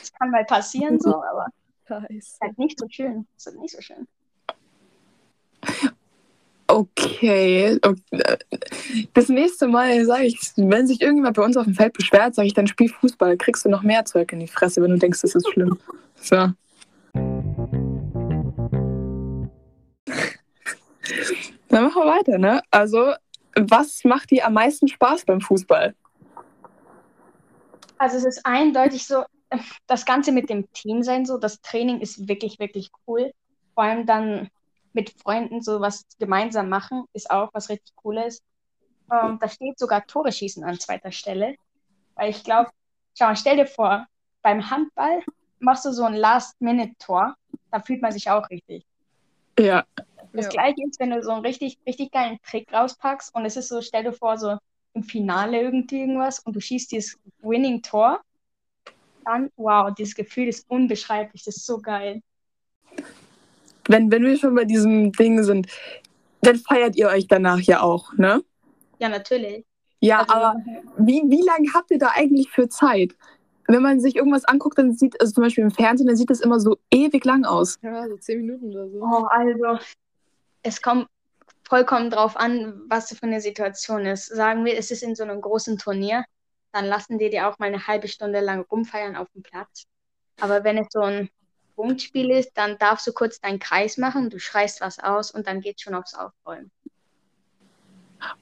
Das 0.00 0.12
kann 0.12 0.30
mal 0.30 0.44
passieren 0.44 0.98
so, 1.00 1.22
aber 1.22 1.46
Scheiße. 1.88 2.06
ist 2.14 2.40
halt 2.40 2.58
nicht 2.58 2.78
so 2.78 2.86
schön. 2.88 3.26
Ist 3.36 3.46
halt 3.46 3.60
nicht 3.60 3.74
so 3.76 3.82
schön. 3.82 4.06
Okay. 6.68 7.78
okay. 7.82 7.98
Das 9.14 9.28
nächste 9.28 9.68
Mal 9.68 10.04
sage 10.04 10.24
ich, 10.24 10.38
wenn 10.56 10.86
sich 10.86 11.00
irgendjemand 11.00 11.36
bei 11.36 11.44
uns 11.44 11.56
auf 11.56 11.64
dem 11.64 11.74
Feld 11.74 11.92
beschwert, 11.92 12.34
sage 12.34 12.48
ich, 12.48 12.54
dann 12.54 12.66
spiel 12.66 12.88
Fußball. 12.88 13.36
Kriegst 13.36 13.64
du 13.64 13.68
noch 13.68 13.82
mehr 13.82 14.04
Zeug 14.04 14.32
in 14.32 14.40
die 14.40 14.48
Fresse, 14.48 14.82
wenn 14.82 14.90
du 14.90 14.98
denkst, 14.98 15.22
das 15.22 15.36
ist 15.36 15.48
schlimm. 15.52 15.78
So. 16.16 16.36
Dann 21.68 21.84
machen 21.84 22.02
wir 22.02 22.06
weiter, 22.06 22.38
ne? 22.38 22.62
Also, 22.70 23.12
was 23.54 24.02
macht 24.04 24.30
dir 24.30 24.46
am 24.46 24.54
meisten 24.54 24.88
Spaß 24.88 25.24
beim 25.24 25.40
Fußball? 25.40 25.94
Also 27.98 28.16
es 28.18 28.24
ist 28.24 28.44
eindeutig 28.44 29.06
so, 29.06 29.24
das 29.86 30.04
Ganze 30.04 30.32
mit 30.32 30.50
dem 30.50 30.70
Team 30.72 31.02
sein, 31.02 31.24
so, 31.24 31.38
das 31.38 31.60
Training 31.60 32.00
ist 32.00 32.28
wirklich, 32.28 32.58
wirklich 32.58 32.90
cool. 33.06 33.32
Vor 33.74 33.84
allem 33.84 34.06
dann 34.06 34.48
mit 34.96 35.10
Freunden 35.10 35.60
so 35.62 35.80
was 35.80 36.06
gemeinsam 36.18 36.68
machen, 36.70 37.04
ist 37.12 37.30
auch 37.30 37.50
was 37.52 37.68
richtig 37.68 37.94
Cooles. 37.96 38.42
Ähm, 39.12 39.38
da 39.38 39.48
steht 39.48 39.78
sogar 39.78 40.04
Tore 40.06 40.32
schießen 40.32 40.64
an 40.64 40.80
zweiter 40.80 41.12
Stelle. 41.12 41.54
Weil 42.16 42.30
ich 42.30 42.42
glaube, 42.42 42.70
schau 43.16 43.26
mal, 43.26 43.36
stell 43.36 43.56
dir 43.56 43.66
vor, 43.66 44.06
beim 44.42 44.70
Handball 44.70 45.22
machst 45.60 45.84
du 45.84 45.92
so 45.92 46.04
ein 46.04 46.14
Last-Minute-Tor, 46.14 47.34
da 47.70 47.80
fühlt 47.80 48.00
man 48.00 48.12
sich 48.12 48.30
auch 48.30 48.48
richtig. 48.48 48.84
Ja. 49.58 49.84
Das 50.32 50.46
Ja. 50.46 50.52
gleiche 50.52 50.82
ist, 50.88 50.98
wenn 50.98 51.10
du 51.10 51.22
so 51.22 51.30
einen 51.32 51.44
richtig, 51.44 51.78
richtig 51.86 52.10
geilen 52.10 52.38
Trick 52.42 52.72
rauspackst 52.72 53.34
und 53.34 53.44
es 53.44 53.56
ist 53.56 53.68
so, 53.68 53.82
stell 53.82 54.04
dir 54.04 54.12
vor, 54.12 54.38
so 54.38 54.56
im 54.94 55.02
Finale 55.02 55.60
irgendwie 55.60 56.00
irgendwas 56.00 56.40
und 56.40 56.56
du 56.56 56.60
schießt 56.60 56.90
dieses 56.90 57.18
Winning-Tor, 57.42 58.22
dann, 59.26 59.50
wow, 59.56 59.92
dieses 59.94 60.14
Gefühl 60.14 60.48
ist 60.48 60.70
unbeschreiblich, 60.70 61.44
das 61.44 61.56
ist 61.58 61.66
so 61.66 61.78
geil. 61.78 62.22
Wenn, 63.88 64.10
wenn 64.10 64.24
wir 64.24 64.36
schon 64.36 64.54
bei 64.54 64.64
diesem 64.64 65.12
Ding 65.12 65.42
sind, 65.42 65.68
dann 66.42 66.56
feiert 66.56 66.96
ihr 66.96 67.08
euch 67.08 67.26
danach 67.26 67.60
ja 67.60 67.80
auch, 67.80 68.12
ne? 68.14 68.42
Ja, 68.98 69.08
natürlich. 69.08 69.64
Ja, 70.00 70.20
Also, 70.20 70.32
aber 70.34 70.54
wie, 70.98 71.22
wie 71.26 71.42
lange 71.42 71.72
habt 71.74 71.90
ihr 71.90 71.98
da 71.98 72.10
eigentlich 72.14 72.50
für 72.50 72.68
Zeit? 72.68 73.14
Wenn 73.68 73.82
man 73.82 74.00
sich 74.00 74.14
irgendwas 74.16 74.44
anguckt, 74.44 74.78
dann 74.78 74.92
sieht, 74.92 75.20
also 75.20 75.32
zum 75.32 75.42
Beispiel 75.42 75.64
im 75.64 75.70
Fernsehen, 75.72 76.06
dann 76.06 76.16
sieht 76.16 76.30
das 76.30 76.40
immer 76.40 76.60
so 76.60 76.76
ewig 76.90 77.24
lang 77.24 77.44
aus. 77.44 77.78
Ja, 77.82 78.06
so 78.08 78.16
zehn 78.16 78.38
Minuten 78.42 78.70
oder 78.70 78.88
so. 78.88 79.00
oh, 79.02 79.26
also, 79.28 79.84
es 80.62 80.80
kommt 80.80 81.08
vollkommen 81.68 82.10
drauf 82.10 82.36
an, 82.36 82.80
was 82.88 83.12
für 83.12 83.22
eine 83.24 83.40
Situation 83.40 84.06
ist. 84.06 84.26
Sagen 84.26 84.64
wir, 84.64 84.78
es 84.78 84.90
ist 84.90 85.02
in 85.02 85.16
so 85.16 85.24
einem 85.24 85.40
großen 85.40 85.78
Turnier, 85.78 86.24
dann 86.72 86.84
lassen 86.84 87.18
die 87.18 87.30
dir 87.30 87.48
auch 87.48 87.58
mal 87.58 87.66
eine 87.66 87.86
halbe 87.86 88.06
Stunde 88.06 88.40
lang 88.40 88.64
rumfeiern 88.70 89.16
auf 89.16 89.28
dem 89.34 89.42
Platz. 89.42 89.84
Aber 90.40 90.62
wenn 90.62 90.78
es 90.78 90.86
so 90.90 91.00
ein 91.00 91.28
Punktspiel 91.76 92.30
ist, 92.30 92.50
dann 92.54 92.78
darfst 92.78 93.06
du 93.06 93.12
kurz 93.12 93.40
deinen 93.40 93.58
Kreis 93.60 93.98
machen, 93.98 94.30
du 94.30 94.40
schreist 94.40 94.80
was 94.80 94.98
aus 94.98 95.30
und 95.30 95.46
dann 95.46 95.60
geht's 95.60 95.82
schon 95.82 95.94
aufs 95.94 96.14
Aufräumen. 96.14 96.70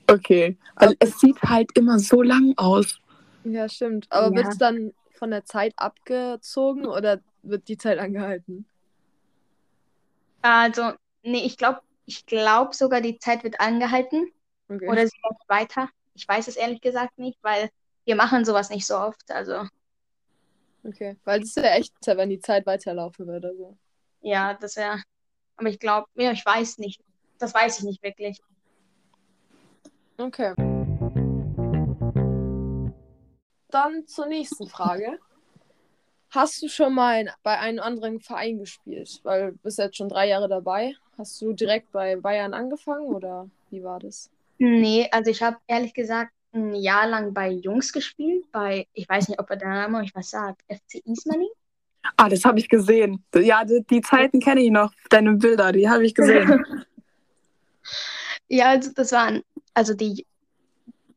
Okay. 0.07 0.57
Also 0.77 0.95
es 1.01 1.21
sieht 1.21 1.43
halt 1.43 1.77
immer 1.77 1.99
so 1.99 2.23
lang 2.23 2.55
aus. 2.57 2.99
Ja, 3.45 3.69
stimmt. 3.69 4.07
Aber 4.11 4.31
Ja. 4.31 4.37
wird 4.37 4.47
es 4.49 4.59
dann 4.59 4.95
von 5.19 5.31
der 5.31 5.45
Zeit 5.45 5.75
abgezogen 5.77 6.87
oder 6.87 7.21
wird 7.43 7.69
die 7.69 7.77
Zeit 7.77 7.99
angehalten? 7.99 8.67
Also, 10.43 10.93
nee, 11.23 11.45
ich 11.45 11.57
glaube, 11.57 11.81
ich 12.07 12.27
glaube 12.27 12.75
sogar, 12.75 13.01
die 13.01 13.19
Zeit 13.19 13.45
wird 13.45 13.61
angehalten 13.61 14.31
Okay. 14.69 14.89
oder 14.89 15.07
sie 15.07 15.17
läuft 15.23 15.49
weiter. 15.49 15.89
Ich 16.15 16.29
weiß 16.29 16.49
es 16.49 16.57
ehrlich 16.57 16.81
gesagt 16.81 17.19
nicht, 17.19 17.39
weil 17.43 17.71
wir 18.05 18.15
machen 18.15 18.45
sowas 18.45 18.71
nicht 18.71 18.87
so 18.87 18.97
oft. 18.97 19.31
Also, 19.31 19.67
okay. 20.85 21.17
Weil 21.25 21.41
das 21.41 21.51
ist 21.51 21.57
ja 21.57 21.75
echt, 21.75 21.95
wenn 22.07 22.31
die 22.31 22.41
Zeit 22.41 22.67
weiterlaufen 22.67 23.27
würde. 23.27 23.49
Also. 23.49 23.77
ja, 24.21 24.55
das 24.55 24.77
wäre. 24.77 25.03
Aber 25.57 25.69
ich 25.69 25.79
glaube, 25.79 26.09
ja, 26.15 26.33
ich 26.33 26.45
weiß 26.45 26.79
nicht. 26.79 27.01
Das 27.39 27.55
weiß 27.55 27.79
ich 27.79 27.85
nicht 27.85 28.03
wirklich. 28.03 28.39
Okay. 30.19 30.55
Dann 33.69 34.07
zur 34.07 34.27
nächsten 34.27 34.69
Frage. 34.69 35.19
Hast 36.31 36.63
du 36.63 36.69
schon 36.69 36.95
mal 36.95 37.33
bei 37.43 37.59
einem 37.59 37.81
anderen 37.81 38.21
Verein 38.21 38.59
gespielt? 38.59 39.21
Weil 39.23 39.53
du 39.53 39.59
bist 39.59 39.79
jetzt 39.79 39.97
schon 39.97 40.09
drei 40.09 40.29
Jahre 40.29 40.49
dabei. 40.49 40.95
Hast 41.17 41.41
du 41.41 41.53
direkt 41.53 41.93
bei 41.93 42.17
Bayern 42.17 42.55
angefangen 42.55 43.07
oder 43.07 43.49
wie 43.71 43.85
war 43.85 44.01
das? 44.01 44.31
Nee, 44.59 45.09
also 45.13 45.31
ich 45.31 45.43
habe 45.43 45.59
ehrlich 45.67 45.95
gesagt 45.95 46.33
ein 46.55 46.75
Jahr 46.75 47.07
lang 47.09 47.35
bei 47.35 47.51
Jungs 47.51 47.93
gespielt, 47.93 48.45
bei, 48.53 48.87
ich 48.93 49.09
weiß 49.09 49.29
nicht, 49.29 49.41
ob 49.41 49.51
er 49.51 49.57
der 49.57 49.69
Name 49.69 49.99
euch 49.99 50.15
was 50.15 50.31
sagt, 50.31 50.63
FC 50.69 51.03
Ismaning. 51.05 51.49
Ah, 52.17 52.29
das 52.29 52.45
habe 52.45 52.59
ich 52.59 52.69
gesehen. 52.69 53.25
Ja, 53.35 53.65
die, 53.65 53.85
die 53.89 54.01
Zeiten 54.01 54.41
kenne 54.41 54.63
ich 54.63 54.71
noch. 54.71 54.93
Deine 55.11 55.35
Bilder, 55.35 55.73
die 55.73 55.89
habe 55.89 56.05
ich 56.05 56.15
gesehen. 56.15 56.65
Ja, 58.49 58.71
also 58.71 58.93
das 58.95 59.13
waren, 59.13 59.43
also 59.73 59.95
die 59.95 60.27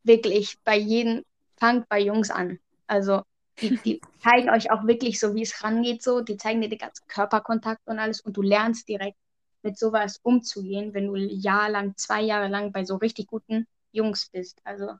wirklich 0.02 0.56
bei 0.64 0.76
jedem, 0.76 1.24
fangt 1.58 1.88
bei 1.88 2.00
Jungs 2.00 2.30
an. 2.30 2.58
Also 2.86 3.22
die, 3.60 3.76
die 3.84 4.00
zeigen 4.22 4.50
euch 4.50 4.70
auch 4.70 4.86
wirklich 4.86 5.20
so, 5.20 5.34
wie 5.34 5.42
es 5.42 5.62
rangeht, 5.62 6.02
so. 6.02 6.20
Die 6.20 6.36
zeigen 6.36 6.60
dir 6.60 6.68
den 6.68 6.78
ganzen 6.78 7.06
Körperkontakt 7.06 7.86
und 7.86 7.98
alles 7.98 8.20
und 8.20 8.36
du 8.36 8.42
lernst 8.42 8.88
direkt 8.88 9.18
mit 9.62 9.78
sowas 9.78 10.18
umzugehen, 10.22 10.94
wenn 10.94 11.08
du 11.08 11.14
ein 11.14 11.28
Jahr 11.28 11.68
lang, 11.68 11.96
zwei 11.96 12.22
Jahre 12.22 12.48
lang 12.48 12.72
bei 12.72 12.84
so 12.84 12.96
richtig 12.96 13.26
guten 13.26 13.66
Jungs 13.92 14.28
bist. 14.30 14.60
Also 14.64 14.92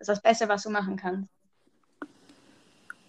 das 0.00 0.08
ist 0.08 0.16
das 0.16 0.22
Beste, 0.22 0.48
was 0.48 0.62
du 0.62 0.70
machen 0.70 0.96
kannst. 0.96 1.28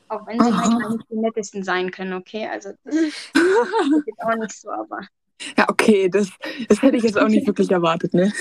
Auch 0.10 0.28
wenn 0.28 0.40
sie 0.40 0.52
Aha. 0.52 0.68
manchmal 0.70 0.90
nicht 0.98 1.10
die 1.10 1.16
nettesten 1.16 1.64
sein 1.64 1.90
können, 1.90 2.14
okay? 2.14 2.48
Also 2.48 2.74
das 2.84 2.96
jetzt 4.06 4.22
auch 4.22 4.36
nicht 4.36 4.60
so, 4.60 4.70
aber 4.70 5.08
ja, 5.58 5.68
okay, 5.70 6.08
das, 6.10 6.30
das 6.68 6.82
hätte 6.82 6.98
ich 6.98 7.04
jetzt 7.04 7.18
auch 7.18 7.30
nicht 7.30 7.48
wirklich 7.48 7.72
erwartet, 7.72 8.14
ne? 8.14 8.32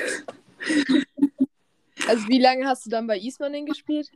Also 2.09 2.27
wie 2.29 2.41
lange 2.41 2.67
hast 2.67 2.85
du 2.85 2.91
dann 2.91 3.07
bei 3.07 3.19
Ismaning 3.19 3.65
gespielt? 3.67 4.11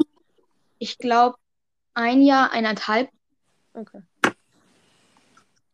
ich 0.78 0.98
glaube, 0.98 1.38
ein 1.94 2.20
Jahr, 2.20 2.52
eineinhalb 2.52 3.08
Okay. 3.72 4.02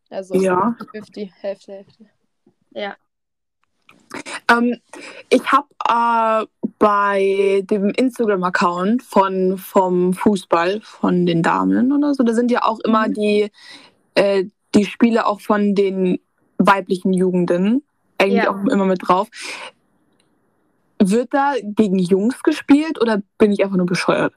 Also 0.09 0.35
Ja. 0.35 0.75
50, 0.91 1.31
Hälfte, 1.41 1.73
Hälfte. 1.73 2.05
Ja. 2.71 2.97
Ähm, 4.51 4.77
ich 5.29 5.41
habe 5.51 5.67
äh, 5.87 6.47
bei 6.79 7.63
dem 7.69 7.89
Instagram-Account 7.91 9.03
von 9.03 9.57
vom 9.57 10.13
Fußball 10.13 10.81
von 10.81 11.25
den 11.25 11.41
Damen 11.43 11.91
oder 11.91 12.13
so, 12.13 12.23
da 12.23 12.33
sind 12.33 12.51
ja 12.51 12.63
auch 12.63 12.79
immer 12.81 13.07
Mhm. 13.07 13.13
die, 13.13 13.51
äh, 14.15 14.45
die 14.75 14.85
Spiele 14.85 15.25
auch 15.25 15.41
von 15.41 15.75
den 15.75 16.19
weiblichen 16.57 17.13
Jugenden 17.13 17.83
eigentlich 18.17 18.43
Ja. 18.43 18.51
auch 18.51 18.65
immer 18.67 18.85
mit 18.85 19.07
drauf. 19.07 19.29
Wird 20.99 21.33
da 21.33 21.55
gegen 21.63 21.97
Jungs 21.97 22.43
gespielt 22.43 23.01
oder 23.01 23.21
bin 23.37 23.51
ich 23.51 23.63
einfach 23.63 23.77
nur 23.77 23.87
bescheuert? 23.87 24.33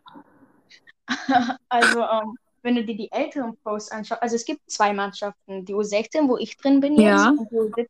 Also, 1.68 2.00
ähm, 2.00 2.38
wenn 2.62 2.76
du 2.76 2.84
dir 2.84 2.96
die 2.96 3.12
älteren 3.12 3.56
Posts 3.62 3.90
anschaust, 3.92 4.22
also 4.22 4.36
es 4.36 4.44
gibt 4.46 4.60
zwei 4.70 4.94
Mannschaften, 4.94 5.66
die 5.66 5.74
U16, 5.74 6.28
wo 6.28 6.38
ich 6.38 6.56
drin 6.56 6.80
bin 6.80 6.94
jetzt, 6.94 7.04
Ja. 7.04 7.34
und 7.36 7.50
die 7.50 7.56
U17. 7.56 7.86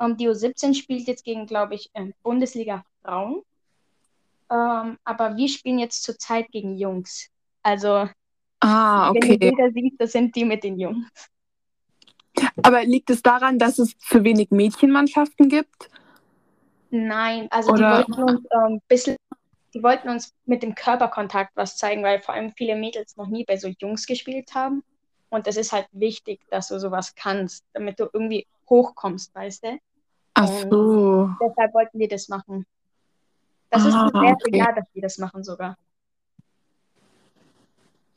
Ähm, 0.00 0.16
die 0.16 0.28
U17 0.28 0.74
spielt 0.74 1.06
jetzt 1.06 1.24
gegen, 1.24 1.46
glaube 1.46 1.74
ich, 1.74 1.90
ähm, 1.94 2.14
Bundesliga 2.22 2.84
Frauen. 3.02 3.42
Ähm, 4.50 4.98
aber 5.04 5.36
wir 5.36 5.48
spielen 5.48 5.78
jetzt 5.78 6.02
zurzeit 6.02 6.48
gegen 6.50 6.76
Jungs. 6.76 7.28
Also, 7.62 8.08
Ah, 8.60 9.12
wenn 9.12 9.20
du 9.20 9.26
okay. 9.28 9.36
Bilder 9.38 9.70
siehst, 9.72 9.96
das 9.98 10.12
sind 10.12 10.34
die 10.36 10.44
mit 10.44 10.64
den 10.64 10.78
Jungs. 10.78 11.06
Aber 12.62 12.84
liegt 12.84 13.10
es 13.10 13.22
daran, 13.22 13.58
dass 13.58 13.78
es 13.78 13.96
zu 13.98 14.24
wenig 14.24 14.50
Mädchenmannschaften 14.50 15.48
gibt? 15.48 15.88
Nein, 16.90 17.48
also 17.50 17.72
Oder- 17.72 18.04
die 18.04 18.12
wollten 18.12 18.22
uns 18.22 18.46
ähm, 18.50 18.80
bisschen, 18.88 19.16
die 19.72 19.82
wollten 19.82 20.08
uns 20.08 20.32
mit 20.44 20.62
dem 20.62 20.74
Körperkontakt 20.74 21.52
was 21.56 21.76
zeigen, 21.76 22.02
weil 22.02 22.20
vor 22.20 22.34
allem 22.34 22.52
viele 22.52 22.76
Mädels 22.76 23.16
noch 23.16 23.26
nie 23.28 23.44
bei 23.44 23.56
so 23.56 23.68
Jungs 23.80 24.06
gespielt 24.06 24.54
haben. 24.54 24.82
Und 25.30 25.46
es 25.48 25.56
ist 25.56 25.72
halt 25.72 25.88
wichtig, 25.92 26.40
dass 26.50 26.68
du 26.68 26.78
sowas 26.78 27.14
kannst, 27.16 27.64
damit 27.72 27.98
du 27.98 28.08
irgendwie 28.12 28.46
hochkommst, 28.68 29.34
weißt 29.34 29.64
du? 29.64 29.78
Ach 30.34 30.48
so. 30.48 31.30
Deshalb 31.40 31.74
wollten 31.74 31.98
die 31.98 32.08
das 32.08 32.28
machen. 32.28 32.66
Das 33.70 33.84
ist 33.84 33.94
Ah, 33.94 34.10
das 34.12 34.22
erste 34.22 34.48
okay. 34.48 34.58
Jahr, 34.58 34.74
dass 34.74 34.90
die 34.94 35.00
das 35.00 35.18
machen 35.18 35.42
sogar. 35.44 35.76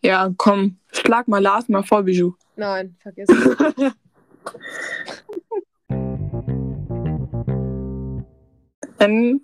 Ja, 0.02 0.30
komm, 0.38 0.78
schlag 0.92 1.28
mal 1.28 1.42
Lars 1.42 1.68
mal 1.70 1.84
vor, 1.84 2.04
Bijou. 2.04 2.34
Nein, 2.56 2.96
vergiss 3.00 3.30
es. 3.30 3.58
Dann 9.00 9.42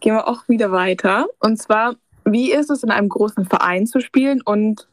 gehen 0.00 0.14
wir 0.14 0.28
auch 0.28 0.48
wieder 0.48 0.72
weiter. 0.72 1.26
Und 1.38 1.58
zwar, 1.58 1.96
wie 2.24 2.52
ist 2.52 2.70
es 2.70 2.82
in 2.82 2.90
einem 2.90 3.08
großen 3.08 3.44
Verein 3.46 3.86
zu 3.86 4.00
spielen? 4.00 4.42
Und 4.42 4.88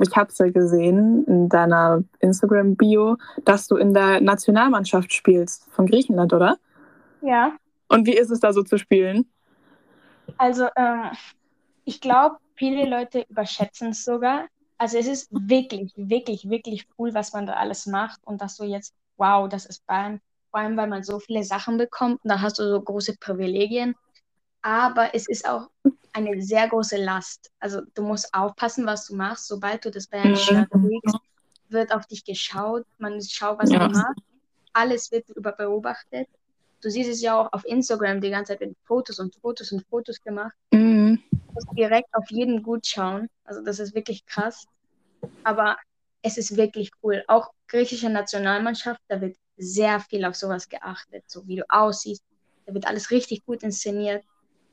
ich 0.00 0.16
habe 0.16 0.30
es 0.30 0.38
ja 0.38 0.50
gesehen 0.50 1.24
in 1.26 1.48
deiner 1.48 2.02
Instagram-Bio, 2.20 3.16
dass 3.44 3.68
du 3.68 3.76
in 3.76 3.94
der 3.94 4.20
Nationalmannschaft 4.20 5.12
spielst 5.12 5.64
von 5.70 5.86
Griechenland, 5.86 6.32
oder? 6.32 6.58
Ja. 7.20 7.52
Und 7.88 8.06
wie 8.06 8.16
ist 8.16 8.30
es 8.30 8.40
da 8.40 8.52
so 8.52 8.62
zu 8.62 8.78
spielen? 8.78 9.26
Also, 10.38 10.66
ähm, 10.76 11.10
ich 11.84 12.00
glaube, 12.00 12.36
viele 12.54 12.88
Leute 12.88 13.24
überschätzen 13.28 13.90
es 13.90 14.04
sogar. 14.04 14.46
Also, 14.78 14.98
es 14.98 15.06
ist 15.06 15.28
wirklich, 15.30 15.92
wirklich, 15.96 16.48
wirklich 16.50 16.86
cool, 16.98 17.14
was 17.14 17.32
man 17.32 17.46
da 17.46 17.54
alles 17.54 17.86
macht 17.86 18.20
und 18.24 18.40
dass 18.40 18.56
du 18.56 18.64
jetzt, 18.64 18.94
wow, 19.16 19.48
das 19.48 19.66
ist 19.66 19.86
Bayern. 19.86 20.20
Vor 20.20 20.26
vor 20.56 20.62
allem 20.62 20.78
weil 20.78 20.86
man 20.86 21.02
so 21.02 21.18
viele 21.18 21.44
Sachen 21.44 21.76
bekommt 21.76 22.24
und 22.24 22.30
da 22.30 22.40
hast 22.40 22.58
du 22.58 22.66
so 22.66 22.80
große 22.80 23.18
Privilegien. 23.20 23.94
Aber 24.62 25.14
es 25.14 25.28
ist 25.28 25.46
auch 25.48 25.68
eine 26.12 26.40
sehr 26.42 26.68
große 26.68 26.96
Last. 26.96 27.50
Also 27.60 27.82
du 27.94 28.02
musst 28.02 28.32
aufpassen, 28.34 28.86
was 28.86 29.06
du 29.06 29.14
machst. 29.16 29.46
Sobald 29.48 29.84
du 29.84 29.90
das 29.90 30.06
Bayern-Shirt 30.08 30.72
Mhm. 30.74 30.88
trägst, 31.02 31.16
wird 31.68 31.92
auf 31.92 32.06
dich 32.06 32.24
geschaut. 32.24 32.84
Man 32.98 33.20
schaut, 33.22 33.58
was 33.58 33.70
Ja. 33.70 33.86
du 33.86 33.92
machst. 33.92 34.22
Alles 34.72 35.10
wird 35.10 35.28
über 35.30 35.52
beobachtet. 35.52 36.28
Du 36.82 36.90
siehst 36.90 37.10
es 37.10 37.22
ja 37.22 37.38
auch 37.40 37.52
auf 37.52 37.64
Instagram 37.64 38.20
die 38.20 38.30
ganze 38.30 38.52
Zeit 38.52 38.60
mit 38.60 38.76
Fotos 38.84 39.18
und 39.18 39.34
Fotos 39.36 39.72
und 39.72 39.84
Fotos 39.88 40.20
gemacht. 40.20 40.54
Mhm. 40.72 41.22
Du 41.30 41.38
musst 41.54 41.68
direkt 41.76 42.08
auf 42.14 42.24
jeden 42.30 42.62
gut 42.62 42.86
schauen. 42.86 43.28
Also 43.44 43.62
das 43.62 43.78
ist 43.78 43.94
wirklich 43.94 44.24
krass. 44.26 44.64
Aber 45.44 45.76
es 46.22 46.36
ist 46.38 46.56
wirklich 46.56 46.90
cool. 47.02 47.24
Auch 47.28 47.50
griechische 47.68 48.10
Nationalmannschaft, 48.10 49.00
da 49.08 49.20
wird 49.20 49.36
sehr 49.56 50.00
viel 50.00 50.24
auf 50.24 50.34
sowas 50.34 50.68
geachtet, 50.68 51.24
so 51.26 51.46
wie 51.46 51.56
du 51.56 51.64
aussiehst. 51.68 52.22
Da 52.66 52.74
wird 52.74 52.86
alles 52.86 53.10
richtig 53.10 53.44
gut 53.46 53.62
inszeniert. 53.62 54.24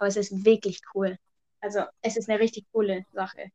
Aber 0.03 0.09
es 0.09 0.17
ist 0.17 0.43
wirklich 0.43 0.81
cool. 0.93 1.15
Also 1.61 1.79
es 2.01 2.17
ist 2.17 2.29
eine 2.29 2.37
richtig 2.37 2.65
coole 2.73 3.05
Sache. 3.13 3.51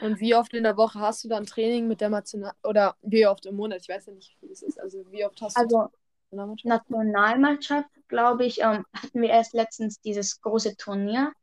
Und 0.00 0.18
wie 0.18 0.34
oft 0.34 0.54
in 0.54 0.62
der 0.62 0.78
Woche 0.78 0.98
hast 0.98 1.22
du 1.24 1.28
dann 1.28 1.44
Training 1.44 1.86
mit 1.86 2.00
der 2.00 2.08
National 2.08 2.52
oder 2.62 2.96
wie 3.02 3.26
oft 3.26 3.44
im 3.44 3.56
Monat? 3.56 3.82
Ich 3.82 3.90
weiß 3.90 4.06
ja 4.06 4.14
nicht, 4.14 4.30
wie 4.30 4.46
viel 4.46 4.50
es 4.50 4.62
ist. 4.62 4.80
Also 4.80 5.04
wie 5.10 5.26
oft 5.26 5.42
hast 5.42 5.58
du 5.58 5.60
Also 5.60 5.90
Nationalmannschaft? 6.30 6.88
Nationalmannschaft, 6.88 7.90
glaube 8.08 8.46
ich, 8.46 8.62
ähm, 8.62 8.86
hatten 8.94 9.20
wir 9.20 9.28
erst 9.28 9.52
letztens 9.52 10.00
dieses 10.00 10.40
große 10.40 10.74
Turnier. 10.78 11.34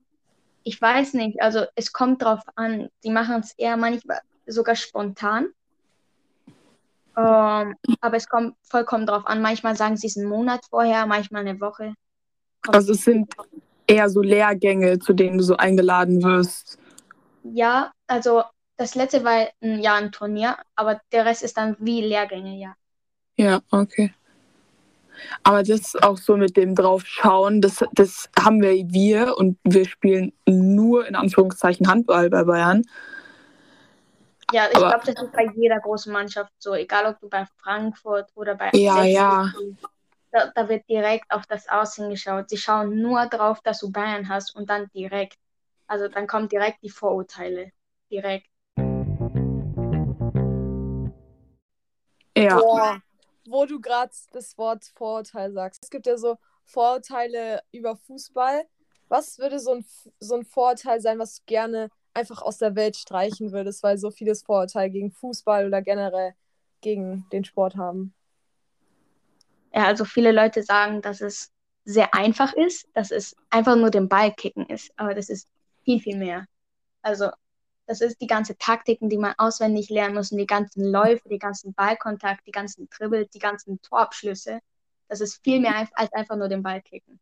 Ich 0.63 0.81
weiß 0.81 1.13
nicht, 1.13 1.39
also 1.39 1.65
es 1.75 1.93
kommt 1.93 2.23
drauf 2.23 2.41
an. 2.55 2.89
Die 3.03 3.11
machen 3.11 3.41
es 3.41 3.53
eher 3.59 3.77
manchmal 3.77 4.21
sogar 4.47 4.75
spontan. 4.75 5.49
Ähm, 7.15 7.75
aber 8.01 8.17
es 8.17 8.27
kommt 8.27 8.55
vollkommen 8.63 9.05
drauf 9.05 9.27
an. 9.27 9.43
Manchmal 9.43 9.75
sagen 9.75 9.97
sie 9.97 10.07
es 10.07 10.17
einen 10.17 10.25
Monat 10.29 10.65
vorher, 10.67 11.05
manchmal 11.05 11.47
eine 11.47 11.61
Woche. 11.61 11.93
Also 12.67 12.93
es 12.93 13.03
sind 13.03 13.33
eher 13.88 14.09
so 14.09 14.21
Lehrgänge, 14.21 15.00
zu 15.00 15.13
denen 15.13 15.38
du 15.38 15.43
so 15.43 15.57
eingeladen 15.57 16.24
wirst. 16.24 16.77
Ja, 17.43 17.91
also 18.07 18.43
das 18.77 18.95
letzte 18.95 19.24
war 19.24 19.47
ein 19.62 19.81
Jahr 19.81 19.97
ein 19.97 20.12
Turnier, 20.12 20.57
aber 20.75 21.01
der 21.12 21.25
Rest 21.25 21.43
ist 21.43 21.57
dann 21.57 21.75
wie 21.79 22.01
Lehrgänge, 22.01 22.57
ja. 22.57 22.75
Ja, 23.38 23.62
okay. 23.71 24.13
Aber 25.43 25.63
das 25.63 25.79
ist 25.79 26.03
auch 26.03 26.17
so 26.17 26.38
mit 26.38 26.57
dem 26.57 26.75
draufschauen, 26.75 27.62
das, 27.62 27.83
das 27.93 28.29
haben 28.39 28.62
wir 28.62 28.71
wir 28.91 29.38
und 29.38 29.57
wir 29.63 29.86
spielen 29.86 30.33
nur 30.45 31.07
in 31.07 31.15
Anführungszeichen 31.15 31.88
Handball 31.88 32.29
bei 32.29 32.43
Bayern. 32.43 32.83
Ja, 34.53 34.65
ich 34.67 34.77
glaube, 34.77 35.01
das 35.05 35.21
ist 35.21 35.31
bei 35.33 35.47
jeder 35.55 35.79
großen 35.79 36.12
Mannschaft 36.12 36.51
so, 36.59 36.74
egal 36.74 37.05
ob 37.05 37.19
du 37.19 37.27
bei 37.27 37.45
Frankfurt 37.57 38.29
oder 38.36 38.55
bei 38.55 38.71
Ja, 38.74 39.03
60 39.03 39.12
ja. 39.12 39.53
Da, 40.31 40.51
da 40.53 40.67
wird 40.67 40.88
direkt 40.89 41.31
auf 41.31 41.46
das 41.46 41.69
Aussehen 41.69 42.10
geschaut. 42.10 42.50
Sie 42.50 42.57
schauen 42.57 43.01
nur 43.01 43.25
drauf, 43.27 43.62
dass 43.62 43.79
du 43.79 43.91
Bayern 43.91 44.27
hast 44.27 44.55
und 44.55 44.69
dann 44.69 44.89
direkt. 44.93 45.38
Also 45.88 46.07
dann 46.07 46.27
kommen 46.27 46.50
direkt 46.50 46.84
die 46.84 46.89
Vorurteile. 46.89 47.72
Direkt. 48.12 48.48
Ja. 52.38 52.60
Boah, 52.60 53.01
wo 53.48 53.65
du 53.65 53.79
gerade 53.79 54.12
das 54.31 54.57
Wort 54.57 54.84
Vorurteil 54.96 55.51
sagst. 55.53 55.81
Es 55.84 55.89
gibt 55.89 56.05
ja 56.05 56.17
so 56.17 56.38
Vorurteile 56.65 57.62
über 57.72 57.96
Fußball. 57.96 58.65
Was 59.07 59.39
würde 59.39 59.60
so 59.60 59.75
ein, 59.75 59.86
so 60.19 60.36
ein 60.36 60.43
Vorurteil 60.43 61.00
sein, 61.00 61.17
was 61.17 61.38
du 61.38 61.43
gerne 61.46 61.89
einfach 62.13 62.41
aus 62.41 62.57
der 62.57 62.75
Welt 62.75 62.98
streichen 62.98 63.53
würdest, 63.53 63.81
weil 63.84 63.98
so 63.98 64.12
vieles 64.12 64.43
Vorurteil 64.43 64.89
gegen 64.89 65.12
Fußball 65.12 65.65
oder 65.65 65.81
generell 65.81 66.34
gegen 66.81 67.25
den 67.31 67.46
Sport 67.46 67.77
haben? 67.77 68.13
Ja, 69.74 69.86
also 69.86 70.05
viele 70.05 70.31
Leute 70.31 70.63
sagen, 70.63 71.01
dass 71.01 71.21
es 71.21 71.51
sehr 71.86 72.13
einfach 72.13 72.53
ist, 72.53 72.88
dass 72.93 73.12
es 73.12 73.36
einfach 73.50 73.75
nur 73.75 73.89
den 73.89 74.09
Ball 74.09 74.33
kicken 74.33 74.65
ist. 74.67 74.91
Aber 74.97 75.13
das 75.13 75.29
ist 75.29 75.47
viel, 75.83 76.01
viel 76.01 76.17
mehr. 76.17 76.45
Also 77.01 77.29
das 77.86 78.01
ist 78.01 78.19
die 78.19 78.27
ganze 78.27 78.57
Taktiken, 78.57 79.09
die 79.09 79.17
man 79.17 79.33
auswendig 79.38 79.89
lernen 79.89 80.15
muss, 80.15 80.31
und 80.31 80.38
die 80.38 80.45
ganzen 80.45 80.83
Läufe, 80.83 81.30
die 81.30 81.39
ganzen 81.39 81.73
Ballkontakt, 81.73 82.45
die 82.45 82.51
ganzen 82.51 82.89
Dribble, 82.89 83.27
die 83.27 83.39
ganzen 83.39 83.82
Torabschlüsse. 83.82 84.60
Das 85.08 85.21
ist 85.21 85.41
viel 85.41 85.62
mehr 85.62 85.88
als 85.93 86.12
einfach 86.13 86.36
nur 86.36 86.49
den 86.49 86.62
Ball 86.62 86.82
kicken. 86.82 87.17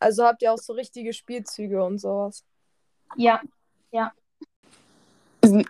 Also 0.00 0.24
habt 0.24 0.40
ihr 0.42 0.52
auch 0.52 0.58
so 0.58 0.72
richtige 0.72 1.12
Spielzüge 1.12 1.84
und 1.84 1.98
sowas. 1.98 2.42
Ja, 3.16 3.42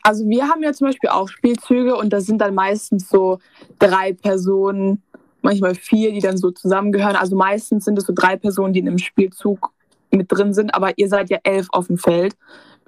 Also 0.02 0.28
wir 0.28 0.48
haben 0.48 0.62
ja 0.62 0.72
zum 0.72 0.88
Beispiel 0.88 1.10
auch 1.10 1.28
Spielzüge 1.28 1.96
und 1.96 2.12
da 2.12 2.20
sind 2.20 2.38
dann 2.38 2.54
meistens 2.54 3.08
so 3.08 3.38
drei 3.78 4.12
Personen, 4.12 5.02
manchmal 5.42 5.74
vier, 5.74 6.12
die 6.12 6.20
dann 6.20 6.37
so 6.37 6.50
zusammengehören. 6.50 7.16
Also 7.16 7.37
meistens 7.37 7.84
sind 7.84 7.98
es 7.98 8.04
so 8.04 8.12
drei 8.14 8.37
Personen, 8.37 8.72
die 8.72 8.80
in 8.80 8.88
einem 8.88 8.98
Spielzug 8.98 9.72
mit 10.10 10.30
drin 10.30 10.54
sind, 10.54 10.74
aber 10.74 10.96
ihr 10.96 11.08
seid 11.08 11.30
ja 11.30 11.38
elf 11.42 11.66
auf 11.70 11.88
dem 11.88 11.98
Feld. 11.98 12.37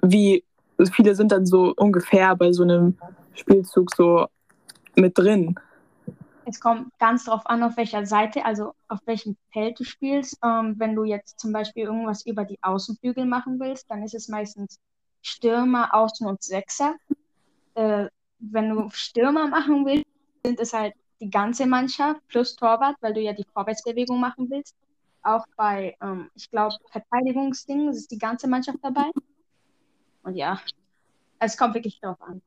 Wie 0.01 0.43
viele 0.91 1.15
sind 1.15 1.31
dann 1.31 1.45
so 1.45 1.73
ungefähr 1.75 2.35
bei 2.35 2.51
so 2.53 2.63
einem 2.63 2.97
Spielzug 3.33 3.93
so 3.95 4.27
mit 4.95 5.17
drin? 5.17 5.55
es 6.47 6.59
kommt 6.61 6.97
ganz 6.97 7.25
drauf 7.25 7.45
an, 7.45 7.61
auf 7.61 7.75
welcher 7.77 8.05
Seite, 8.05 8.45
also 8.45 8.73
auf 8.87 8.99
welchem 9.05 9.35
Feld 9.51 9.79
du 9.79 9.83
spielst. 9.83 10.39
Ähm, 10.43 10.75
wenn 10.77 10.95
du 10.95 11.03
jetzt 11.03 11.39
zum 11.39 11.51
Beispiel 11.51 11.83
irgendwas 11.83 12.25
über 12.25 12.45
die 12.45 12.57
Außenflügel 12.61 13.25
machen 13.25 13.59
willst, 13.59 13.91
dann 13.91 14.01
ist 14.03 14.15
es 14.15 14.29
meistens 14.29 14.79
Stürmer, 15.27 15.93
Außen 15.93 16.25
und 16.25 16.41
Sechser. 16.41 16.95
Äh, 17.75 18.07
wenn 18.39 18.69
du 18.69 18.89
Stürmer 18.91 19.47
machen 19.47 19.85
willst, 19.85 20.05
sind 20.43 20.59
es 20.59 20.73
halt 20.73 20.93
die 21.19 21.29
ganze 21.29 21.65
Mannschaft 21.65 22.21
plus 22.27 22.55
Torwart, 22.55 22.95
weil 23.01 23.13
du 23.13 23.21
ja 23.21 23.33
die 23.33 23.45
Vorwärtsbewegung 23.53 24.19
machen 24.19 24.49
willst. 24.49 24.75
Auch 25.23 25.45
bei, 25.55 25.97
ähm, 26.01 26.29
ich 26.35 26.49
glaube, 26.49 26.75
Verteidigungsdingen 26.91 27.89
ist 27.89 28.11
die 28.11 28.17
ganze 28.17 28.47
Mannschaft 28.47 28.79
dabei. 28.81 29.09
Und 30.23 30.35
ja, 30.35 30.59
es 31.39 31.57
kommt 31.57 31.73
wirklich 31.73 31.99
drauf 31.99 32.21
an. 32.21 32.41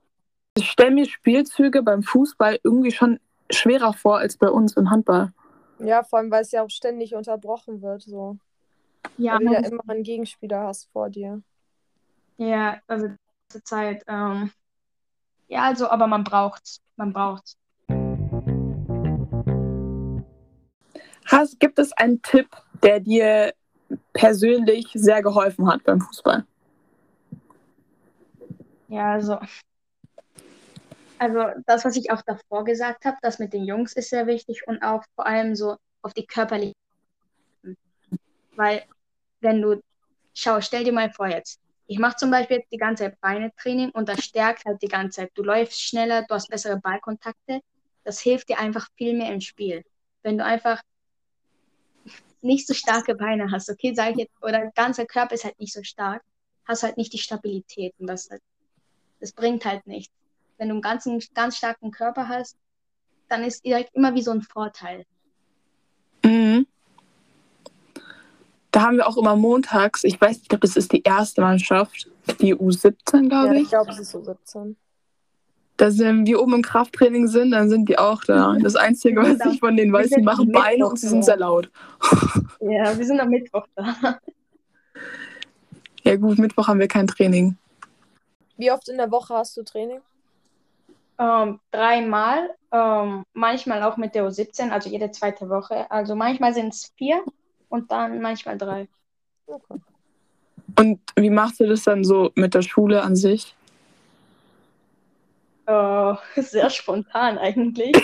Ich 0.56 0.70
stelle 0.70 0.90
mir 0.90 1.06
Spielzüge 1.06 1.82
beim 1.82 2.02
Fußball 2.02 2.60
irgendwie 2.62 2.92
schon 2.92 3.20
schwerer 3.50 3.92
vor 3.92 4.18
als 4.18 4.36
bei 4.36 4.48
uns 4.48 4.76
im 4.76 4.90
Handball. 4.90 5.32
Ja, 5.78 6.02
vor 6.02 6.18
allem, 6.18 6.30
weil 6.30 6.42
es 6.42 6.52
ja 6.52 6.62
auch 6.62 6.70
ständig 6.70 7.14
unterbrochen 7.14 7.82
wird, 7.82 8.02
so. 8.02 8.36
Ja, 9.16 9.34
Weil 9.34 9.46
du 9.46 9.52
ja 9.52 9.60
immer 9.60 9.88
einen 9.88 10.02
Gegenspieler 10.02 10.64
hast 10.64 10.90
vor 10.92 11.08
dir. 11.08 11.42
Ja, 12.40 12.80
also 12.86 13.08
zur 13.50 13.64
Zeit. 13.64 14.02
Ähm, 14.08 14.50
ja, 15.48 15.64
also, 15.64 15.90
aber 15.90 16.06
man 16.06 16.24
braucht's. 16.24 16.80
Man 16.96 17.12
braucht's. 17.12 17.58
Hast, 21.26 21.60
gibt 21.60 21.78
es 21.78 21.92
einen 21.92 22.22
Tipp, 22.22 22.48
der 22.82 23.00
dir 23.00 23.52
persönlich 24.14 24.88
sehr 24.94 25.22
geholfen 25.22 25.68
hat 25.68 25.84
beim 25.84 26.00
Fußball? 26.00 26.46
Ja, 28.88 29.12
also. 29.12 29.38
Also 31.18 31.40
das, 31.66 31.84
was 31.84 31.94
ich 31.96 32.10
auch 32.10 32.22
davor 32.22 32.64
gesagt 32.64 33.04
habe, 33.04 33.18
das 33.20 33.38
mit 33.38 33.52
den 33.52 33.64
Jungs 33.64 33.92
ist 33.92 34.08
sehr 34.08 34.26
wichtig 34.26 34.66
und 34.66 34.82
auch 34.82 35.04
vor 35.14 35.26
allem 35.26 35.54
so 35.54 35.76
auf 36.00 36.14
die 36.14 36.24
körperliche. 36.24 36.72
Weil 38.56 38.84
wenn 39.42 39.60
du, 39.60 39.82
schau, 40.32 40.62
stell 40.62 40.84
dir 40.84 40.94
mal 40.94 41.12
vor 41.12 41.26
jetzt, 41.26 41.60
ich 41.90 41.98
mache 41.98 42.14
zum 42.14 42.30
Beispiel 42.30 42.58
jetzt 42.58 42.70
die 42.70 42.76
ganze 42.76 43.02
Zeit 43.02 43.20
Beinetraining 43.20 43.90
und 43.90 44.08
das 44.08 44.22
stärkt 44.22 44.64
halt 44.64 44.80
die 44.80 44.86
ganze 44.86 45.22
Zeit. 45.22 45.32
Du 45.34 45.42
läufst 45.42 45.82
schneller, 45.82 46.22
du 46.22 46.36
hast 46.36 46.48
bessere 46.48 46.76
Ballkontakte. 46.76 47.62
Das 48.04 48.20
hilft 48.20 48.48
dir 48.48 48.60
einfach 48.60 48.86
viel 48.96 49.12
mehr 49.12 49.34
im 49.34 49.40
Spiel. 49.40 49.82
Wenn 50.22 50.38
du 50.38 50.44
einfach 50.44 50.80
nicht 52.42 52.68
so 52.68 52.74
starke 52.74 53.16
Beine 53.16 53.50
hast, 53.50 53.68
okay, 53.68 53.92
sag 53.92 54.12
ich 54.12 54.18
jetzt, 54.18 54.32
oder 54.40 54.60
der 54.60 54.70
ganze 54.70 55.04
Körper 55.04 55.34
ist 55.34 55.42
halt 55.42 55.58
nicht 55.58 55.72
so 55.72 55.82
stark, 55.82 56.22
hast 56.64 56.84
halt 56.84 56.96
nicht 56.96 57.12
die 57.12 57.18
Stabilität 57.18 57.92
und 57.98 58.06
das, 58.06 58.30
halt, 58.30 58.40
das 59.18 59.32
bringt 59.32 59.64
halt 59.64 59.84
nichts. 59.88 60.14
Wenn 60.58 60.68
du 60.68 60.74
einen 60.74 60.82
ganzen, 60.82 61.20
ganz 61.34 61.56
starken 61.56 61.90
Körper 61.90 62.28
hast, 62.28 62.56
dann 63.28 63.42
ist 63.42 63.64
direkt 63.64 63.92
immer 63.96 64.14
wie 64.14 64.22
so 64.22 64.30
ein 64.30 64.42
Vorteil. 64.42 65.04
Mhm. 66.24 66.68
Da 68.72 68.82
haben 68.82 68.96
wir 68.96 69.06
auch 69.08 69.16
immer 69.16 69.34
montags, 69.36 70.04
ich 70.04 70.20
weiß 70.20 70.38
nicht, 70.38 70.54
ob 70.54 70.60
das 70.60 70.76
ist 70.76 70.92
die 70.92 71.02
erste 71.02 71.40
Mannschaft, 71.40 72.08
die 72.40 72.54
U17, 72.54 73.28
glaube 73.28 73.46
Ja, 73.46 73.52
ich. 73.54 73.62
ich 73.62 73.68
glaube, 73.70 73.90
es 73.90 73.98
ist 73.98 74.10
so 74.10 74.22
17. 74.22 74.76
Da 75.76 75.90
sind 75.90 76.26
wir 76.26 76.40
oben 76.40 76.54
im 76.56 76.62
Krafttraining 76.62 77.26
sind, 77.26 77.52
dann 77.52 77.70
sind 77.70 77.88
die 77.88 77.98
auch 77.98 78.22
da. 78.24 78.54
Das 78.60 78.76
Einzige, 78.76 79.22
was 79.22 79.38
ich 79.50 79.60
von 79.60 79.76
denen 79.76 79.92
weiß, 79.92 80.10
sind 80.10 80.24
machen 80.24 80.48
Mittwoch 80.48 80.62
Beine 80.62 80.86
und 80.86 80.98
sie 80.98 81.08
sind 81.08 81.24
sehr 81.24 81.38
laut. 81.38 81.70
Ja, 82.62 82.96
wir 82.98 83.06
sind 83.06 83.18
am 83.18 83.30
Mittwoch 83.30 83.66
da. 83.74 84.18
Ja 86.02 86.16
gut, 86.16 86.38
Mittwoch 86.38 86.68
haben 86.68 86.78
wir 86.78 86.88
kein 86.88 87.06
Training. 87.06 87.56
Wie 88.58 88.70
oft 88.70 88.86
in 88.90 88.98
der 88.98 89.10
Woche 89.10 89.32
hast 89.34 89.56
du 89.56 89.62
Training? 89.62 90.00
Ähm, 91.18 91.58
dreimal, 91.70 92.50
ähm, 92.70 93.24
manchmal 93.32 93.82
auch 93.82 93.96
mit 93.96 94.14
der 94.14 94.26
U17, 94.28 94.68
also 94.68 94.90
jede 94.90 95.10
zweite 95.10 95.48
Woche. 95.48 95.90
Also 95.90 96.14
manchmal 96.14 96.52
sind 96.52 96.74
es 96.74 96.92
vier 96.98 97.22
und 97.70 97.90
dann 97.90 98.20
manchmal 98.20 98.58
drei. 98.58 98.88
Okay. 99.46 99.80
Und 100.78 101.00
wie 101.16 101.30
machst 101.30 101.60
du 101.60 101.66
das 101.66 101.84
dann 101.84 102.04
so 102.04 102.30
mit 102.34 102.54
der 102.54 102.62
Schule 102.62 103.02
an 103.02 103.16
sich? 103.16 103.56
Äh, 105.66 106.14
sehr 106.42 106.68
spontan 106.68 107.38
eigentlich. 107.38 107.96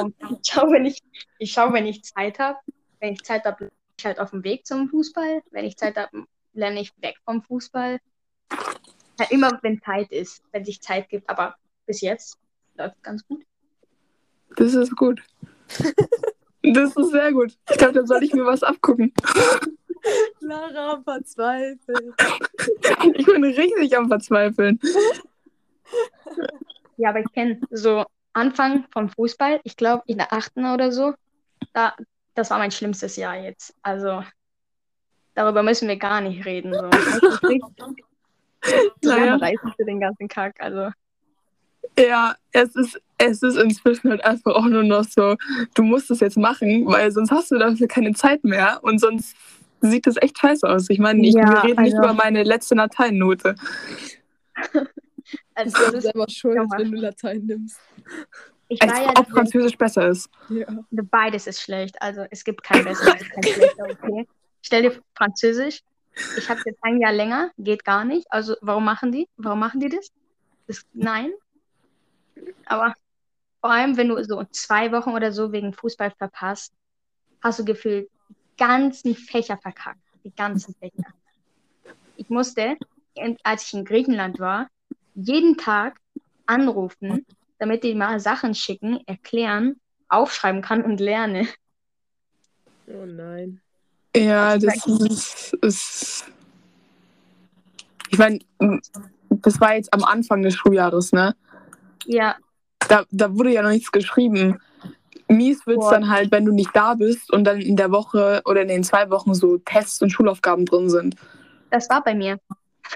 Und 0.00 0.14
ich 0.30 0.50
schaue, 0.50 0.72
wenn 0.72 0.86
ich, 0.86 1.00
ich 1.38 1.52
schaue, 1.52 1.72
wenn 1.72 1.86
ich 1.86 2.02
Zeit 2.02 2.38
habe. 2.38 2.58
Wenn 3.00 3.14
ich 3.14 3.22
Zeit 3.22 3.44
habe, 3.44 3.56
bin 3.58 3.70
ich 3.98 4.04
halt 4.04 4.18
auf 4.18 4.30
dem 4.30 4.44
Weg 4.44 4.66
zum 4.66 4.88
Fußball. 4.88 5.42
Wenn 5.50 5.64
ich 5.64 5.76
Zeit 5.76 5.96
habe, 5.96 6.24
lerne 6.52 6.80
ich 6.80 6.92
weg 7.00 7.16
vom 7.24 7.42
Fußball. 7.42 7.98
Halt 9.18 9.30
immer, 9.30 9.58
wenn 9.62 9.80
Zeit 9.82 10.10
ist, 10.10 10.42
wenn 10.52 10.64
sich 10.64 10.80
Zeit 10.80 11.08
gibt. 11.08 11.28
Aber 11.28 11.56
bis 11.86 12.00
jetzt 12.00 12.38
läuft 12.76 13.02
ganz 13.02 13.26
gut. 13.26 13.44
Das 14.56 14.74
ist 14.74 14.96
gut. 14.96 15.22
Das 16.62 16.96
ist 16.96 17.10
sehr 17.10 17.32
gut. 17.32 17.56
Ich 17.70 17.78
glaube, 17.78 17.94
dann 17.94 18.06
soll 18.06 18.22
ich 18.22 18.32
mir 18.32 18.44
was 18.44 18.62
abgucken. 18.62 19.12
Lara 20.40 21.00
verzweifelt. 21.02 22.14
Ich 23.14 23.26
bin 23.26 23.44
richtig 23.44 23.96
am 23.96 24.08
Verzweifeln. 24.08 24.80
Ja, 26.96 27.10
aber 27.10 27.20
ich 27.20 27.32
kenne 27.32 27.60
so 27.70 28.04
Anfang 28.32 28.84
vom 28.92 29.08
Fußball, 29.08 29.60
ich 29.64 29.76
glaube 29.76 30.02
in 30.06 30.18
der 30.18 30.32
achten 30.32 30.64
oder 30.66 30.90
so, 30.90 31.14
da, 31.72 31.94
das 32.34 32.50
war 32.50 32.58
mein 32.58 32.70
schlimmstes 32.70 33.16
Jahr 33.16 33.36
jetzt. 33.36 33.74
Also 33.82 34.22
darüber 35.34 35.62
müssen 35.62 35.88
wir 35.88 35.96
gar 35.96 36.20
nicht 36.20 36.44
reden. 36.44 36.74
So. 36.74 36.90
Naja. 39.02 39.34
reißen 39.34 39.72
für 39.76 39.84
den 39.84 39.98
ganzen 39.98 40.28
Kack. 40.28 40.54
Also 40.60 40.90
Ja, 41.98 42.34
es 42.52 42.74
ist, 42.74 43.00
es 43.18 43.42
ist 43.42 43.56
inzwischen 43.56 44.10
halt 44.10 44.24
einfach 44.24 44.54
auch 44.54 44.66
nur 44.66 44.82
noch 44.82 45.04
so, 45.04 45.36
du 45.74 45.82
musst 45.82 46.10
es 46.10 46.20
jetzt 46.20 46.36
machen, 46.36 46.86
weil 46.86 47.10
sonst 47.12 47.30
hast 47.30 47.50
du 47.50 47.58
dafür 47.58 47.86
keine 47.86 48.12
Zeit 48.14 48.44
mehr 48.44 48.80
und 48.82 48.98
sonst 48.98 49.36
sieht 49.80 50.06
es 50.06 50.16
echt 50.16 50.38
scheiße 50.38 50.68
aus. 50.68 50.88
Ich 50.90 50.98
meine, 50.98 51.26
ich, 51.26 51.34
Ja, 51.34 51.48
wir 51.48 51.64
reden 51.64 51.82
nicht 51.82 51.94
also- 51.94 52.04
über 52.08 52.14
meine 52.14 52.42
letzte 52.44 52.74
Lateinnote. 52.74 53.54
also 55.54 55.78
das 55.78 55.94
ist, 55.94 56.02
selber 56.02 56.26
schuld, 56.28 56.58
wenn 56.76 56.92
du 56.92 56.98
Latein 56.98 57.44
nimmst. 57.46 57.78
ich 58.68 58.82
Als 58.82 58.92
war 58.92 59.02
ja 59.02 59.12
ob 59.16 59.30
Französisch 59.30 59.76
besser 59.76 60.08
ist. 60.08 60.30
Ja. 60.48 60.66
beides 60.90 61.46
ist 61.46 61.60
schlecht. 61.60 62.00
Also 62.00 62.24
es 62.30 62.44
gibt 62.44 62.62
kein 62.62 62.84
besseres, 62.84 63.28
kein 63.28 63.42
schlechter, 63.42 63.84
okay. 63.90 64.26
Stell 64.62 64.82
dir 64.82 64.92
Französisch. 65.14 65.80
Ich 66.36 66.48
habe 66.48 66.60
jetzt 66.64 66.78
ein 66.82 67.00
Jahr 67.00 67.12
länger, 67.12 67.50
geht 67.58 67.84
gar 67.84 68.04
nicht. 68.04 68.26
Also 68.30 68.54
warum 68.60 68.84
machen 68.84 69.12
die? 69.12 69.28
Warum 69.36 69.58
machen 69.58 69.80
die 69.80 69.88
das? 69.88 70.12
das 70.66 70.84
nein. 70.92 71.32
Aber 72.66 72.94
vor 73.60 73.70
allem, 73.70 73.96
wenn 73.96 74.08
du 74.08 74.22
so 74.24 74.42
zwei 74.50 74.90
Wochen 74.92 75.10
oder 75.10 75.32
so 75.32 75.52
wegen 75.52 75.72
Fußball 75.72 76.10
verpasst, 76.10 76.72
hast 77.42 77.58
du 77.58 77.64
gefühlt 77.64 78.08
die 78.28 78.34
ganzen 78.56 79.14
Fächer 79.14 79.56
verkackt. 79.56 80.00
Die 80.24 80.34
ganzen 80.34 80.74
Fächer. 80.74 81.12
Ich 82.16 82.28
musste, 82.28 82.76
als 83.42 83.66
ich 83.66 83.74
in 83.74 83.84
Griechenland 83.84 84.38
war, 84.38 84.68
jeden 85.14 85.56
Tag 85.56 85.98
anrufen, 86.46 87.26
damit 87.58 87.84
die 87.84 87.94
mal 87.94 88.20
Sachen 88.20 88.54
schicken, 88.54 89.00
erklären, 89.06 89.80
aufschreiben 90.08 90.62
kann 90.62 90.82
und 90.82 91.00
lerne. 91.00 91.48
Oh 92.86 93.06
nein. 93.06 93.60
Ja, 94.14 94.58
das 94.58 94.86
ist, 94.86 95.54
ist. 95.62 96.24
Ich 98.10 98.18
meine, 98.18 98.40
das 99.30 99.60
war 99.60 99.74
jetzt 99.74 99.92
am 99.94 100.04
Anfang 100.04 100.42
des 100.42 100.54
Schuljahres, 100.54 101.12
ne? 101.12 101.34
Ja, 102.06 102.36
Da, 102.88 103.04
da 103.10 103.36
wurde 103.36 103.52
ja 103.52 103.62
noch 103.62 103.70
nichts 103.70 103.92
geschrieben. 103.92 104.58
Mies 105.28 105.66
wird 105.66 105.82
es 105.82 105.88
dann 105.88 106.10
halt, 106.10 106.30
wenn 106.30 106.44
du 106.44 106.52
nicht 106.52 106.70
da 106.74 106.94
bist 106.94 107.32
und 107.32 107.44
dann 107.44 107.60
in 107.60 107.76
der 107.76 107.90
Woche 107.90 108.42
oder 108.44 108.62
in 108.62 108.68
den 108.68 108.84
zwei 108.84 109.08
Wochen 109.10 109.34
so 109.34 109.56
Tests 109.58 110.02
und 110.02 110.10
Schulaufgaben 110.10 110.66
drin 110.66 110.90
sind. 110.90 111.14
das 111.70 111.88
war 111.88 112.02
bei 112.04 112.14
mir. 112.14 112.38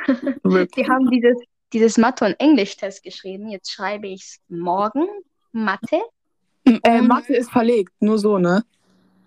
Die 0.08 0.88
haben 0.88 1.10
dieses, 1.10 1.36
dieses 1.72 1.96
Mathe- 1.96 2.26
und 2.26 2.34
Englisch-Test 2.38 3.02
geschrieben. 3.02 3.48
Jetzt 3.48 3.70
schreibe 3.72 4.08
ich 4.08 4.22
es 4.22 4.40
morgen. 4.48 5.06
Mathe. 5.52 6.00
Äh, 6.82 7.00
Mathe 7.00 7.34
ist 7.34 7.50
verlegt, 7.50 7.92
nur 8.00 8.18
so, 8.18 8.38
ne? 8.38 8.64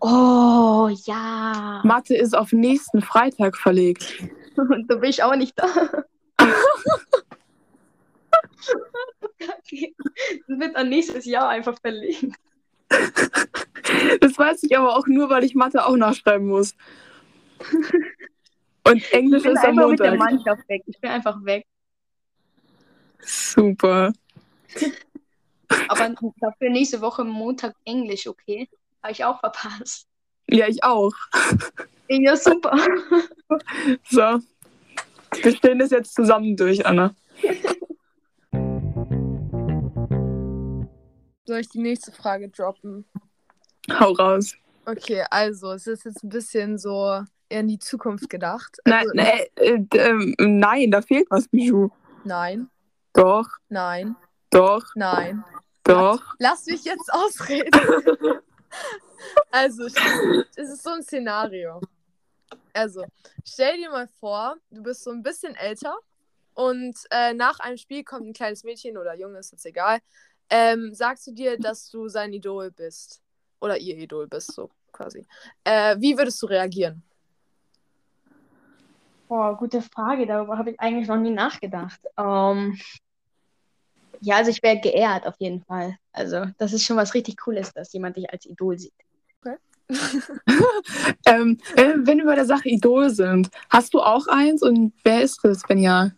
Oh, 0.01 0.89
ja. 1.05 1.81
Mathe 1.83 2.15
ist 2.15 2.37
auf 2.37 2.51
nächsten 2.51 3.01
Freitag 3.01 3.57
verlegt. 3.57 4.23
da 4.87 4.95
bin 4.95 5.09
ich 5.09 5.23
auch 5.23 5.35
nicht 5.35 5.57
da. 5.57 5.67
okay. 9.39 9.95
Das 10.47 10.59
wird 10.59 10.75
dann 10.75 10.89
nächstes 10.89 11.25
Jahr 11.25 11.49
einfach 11.49 11.79
verlegt. 11.79 12.35
Das 14.19 14.37
weiß 14.37 14.63
ich 14.63 14.77
aber 14.77 14.95
auch 14.95 15.07
nur, 15.07 15.29
weil 15.29 15.43
ich 15.43 15.55
Mathe 15.55 15.85
auch 15.85 15.95
nachschreiben 15.95 16.47
muss. 16.47 16.75
Und 18.83 19.11
Englisch 19.11 19.39
Ich 19.39 19.43
bin 19.43 19.53
ist 19.53 19.63
am 19.63 19.77
einfach 19.77 19.89
mit 19.89 19.99
der 19.99 20.11
Montag. 20.11 20.31
Mannschaft 20.31 20.69
weg. 20.69 20.83
Ich 20.87 20.99
bin 20.99 21.11
einfach 21.11 21.37
weg. 21.43 21.65
Super. 23.19 24.13
Aber 25.87 26.15
dafür 26.39 26.69
nächste 26.69 27.01
Woche 27.01 27.23
Montag 27.23 27.75
Englisch, 27.85 28.27
okay? 28.27 28.67
Habe 29.03 29.11
ich 29.11 29.23
auch 29.23 29.39
verpasst. 29.39 30.07
Ja, 30.49 30.67
ich 30.67 30.83
auch. 30.83 31.13
Ja, 32.07 32.35
super. 32.35 32.75
So. 34.09 34.39
Wir 35.41 35.55
stehen 35.55 35.77
das 35.79 35.91
jetzt 35.91 36.15
zusammen 36.15 36.57
durch, 36.57 36.85
Anna. 36.85 37.13
Soll 41.49 41.61
ich 41.61 41.69
die 41.69 41.79
nächste 41.79 42.11
Frage 42.11 42.47
droppen? 42.49 43.05
Hau 43.89 44.11
raus. 44.11 44.53
Okay, 44.85 45.25
also 45.31 45.71
es 45.71 45.87
ist 45.87 46.05
jetzt 46.05 46.23
ein 46.23 46.29
bisschen 46.29 46.77
so 46.77 47.23
eher 47.49 47.61
in 47.61 47.67
die 47.67 47.79
Zukunft 47.79 48.29
gedacht. 48.29 48.77
Nein, 48.85 49.07
Also, 49.17 49.41
äh, 49.55 49.83
äh, 49.97 50.35
nein, 50.37 50.91
da 50.91 51.01
fehlt 51.01 51.25
was, 51.31 51.47
Bijou. 51.47 51.89
nein, 52.23 52.69
Doch, 53.13 53.47
nein, 53.67 54.15
doch, 54.51 54.85
nein. 54.93 55.43
doch. 55.85 56.21
Lass 56.37 56.67
mich 56.67 56.83
jetzt 56.83 57.11
ausreden. 57.11 57.71
also, 59.49 59.85
es 59.85 60.69
ist 60.69 60.83
so 60.83 60.91
ein 60.91 61.01
Szenario. 61.01 61.81
Also, 62.73 63.05
stell 63.43 63.77
dir 63.77 63.89
mal 63.89 64.07
vor, 64.19 64.57
du 64.69 64.83
bist 64.83 65.03
so 65.03 65.09
ein 65.09 65.23
bisschen 65.23 65.55
älter 65.55 65.97
und 66.53 66.95
äh, 67.09 67.33
nach 67.33 67.59
einem 67.59 67.77
Spiel 67.77 68.03
kommt 68.03 68.27
ein 68.27 68.33
kleines 68.33 68.63
Mädchen 68.63 68.99
oder 68.99 69.15
Junge, 69.15 69.39
ist 69.39 69.51
jetzt 69.51 69.65
egal, 69.65 69.97
ähm, 70.49 70.93
sagst 70.93 71.27
du 71.27 71.31
dir, 71.31 71.57
dass 71.57 71.89
du 71.89 72.07
sein 72.07 72.33
Idol 72.33 72.71
bist. 72.71 73.21
Oder 73.61 73.77
ihr 73.77 73.97
Idol 73.97 74.27
bist, 74.27 74.53
so 74.53 74.69
quasi. 74.91 75.25
Äh, 75.63 75.97
wie 75.99 76.17
würdest 76.17 76.41
du 76.41 76.45
reagieren? 76.47 77.03
Boah, 79.27 79.55
gute 79.55 79.81
Frage. 79.81 80.25
Darüber 80.25 80.57
habe 80.57 80.71
ich 80.71 80.79
eigentlich 80.79 81.07
noch 81.07 81.17
nie 81.17 81.31
nachgedacht. 81.31 81.99
Ähm, 82.17 82.79
ja, 84.21 84.37
also 84.37 84.51
ich 84.51 84.63
wäre 84.63 84.79
geehrt 84.79 85.27
auf 85.27 85.35
jeden 85.37 85.61
Fall. 85.63 85.97
Also 86.11 86.45
das 86.57 86.73
ist 86.73 86.83
schon 86.83 86.97
was 86.97 87.13
richtig 87.13 87.37
Cooles, 87.37 87.71
dass 87.73 87.93
jemand 87.93 88.17
dich 88.17 88.29
als 88.31 88.45
Idol 88.45 88.77
sieht. 88.77 88.93
Ähm, 91.25 91.57
äh, 91.75 91.93
wenn 91.97 92.19
wir 92.19 92.25
bei 92.25 92.35
der 92.35 92.45
Sache 92.45 92.69
Idol 92.69 93.09
sind, 93.09 93.49
hast 93.69 93.93
du 93.93 94.01
auch 94.01 94.27
eins 94.27 94.61
und 94.61 94.93
wer 95.03 95.21
ist 95.21 95.43
es, 95.45 95.63
wenn 95.67 95.79
ja? 95.79 96.11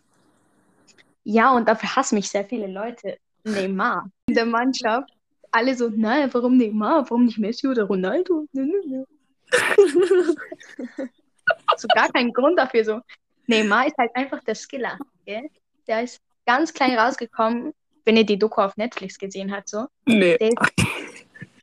Ja, 1.24 1.54
und 1.54 1.68
dafür 1.68 1.96
hassen 1.96 2.16
mich 2.16 2.28
sehr 2.28 2.44
viele 2.44 2.66
Leute. 2.66 3.18
Neymar. 3.44 4.10
In 4.26 4.34
der 4.34 4.46
Mannschaft. 4.46 5.10
Alle 5.50 5.74
so, 5.74 5.90
nein, 5.94 6.32
warum 6.32 6.56
Neymar? 6.56 7.10
Warum 7.10 7.26
nicht 7.26 7.38
Messi 7.38 7.66
oder 7.68 7.84
Ronaldo? 7.84 8.46
So 11.76 11.88
gar 11.88 12.08
kein 12.10 12.32
Grund 12.32 12.58
dafür. 12.58 12.84
So. 12.84 13.00
Neymar 13.46 13.86
ist 13.86 13.98
halt 13.98 14.14
einfach 14.14 14.42
der 14.44 14.54
Skiller. 14.54 14.98
Gell? 15.26 15.50
Der 15.86 16.04
ist 16.04 16.20
ganz 16.46 16.72
klein 16.72 16.96
rausgekommen, 16.96 17.72
wenn 18.04 18.16
ihr 18.16 18.24
die 18.24 18.38
Doku 18.38 18.60
auf 18.60 18.76
Netflix 18.76 19.18
gesehen 19.18 19.52
habt. 19.54 19.68
So. 19.68 19.86
Nee. 20.06 20.38
Der 20.38 20.48
ist, 20.48 20.58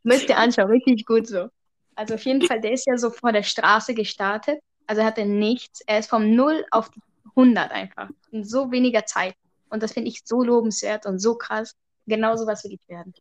müsst 0.04 0.30
ihr 0.30 0.38
anschauen, 0.38 0.70
richtig 0.70 1.06
gut 1.06 1.28
so. 1.28 1.48
Also 1.96 2.15
auf 2.15 2.24
jeden 2.24 2.42
Fall, 2.42 2.62
der 2.62 2.74
ist 2.74 2.86
ja 2.88 2.98
so 2.98 3.10
vor 3.10 3.32
der 3.32 3.44
Straße 3.44 3.94
gestartet. 3.94 4.60
Also 4.88 5.02
er 5.02 5.08
hatte 5.08 5.26
nichts. 5.26 5.82
Er 5.86 6.00
ist 6.00 6.10
vom 6.10 6.36
0 6.36 6.65
auf 6.72 6.89
die 6.89 7.02
100 7.36 7.72
einfach. 7.72 8.10
In 8.32 8.44
so 8.44 8.72
weniger 8.72 9.06
Zeit. 9.06 9.36
Und 9.70 9.84
das 9.84 9.94
finde 9.94 10.10
ich 10.10 10.22
so 10.26 10.44
lobenswert 10.44 11.06
und 11.06 11.20
so 11.20 11.36
krass. 11.36 11.76
Genau 12.08 12.36
sowas 12.36 12.64
will 12.64 12.74
ich 12.74 12.80
werden. 12.88 13.14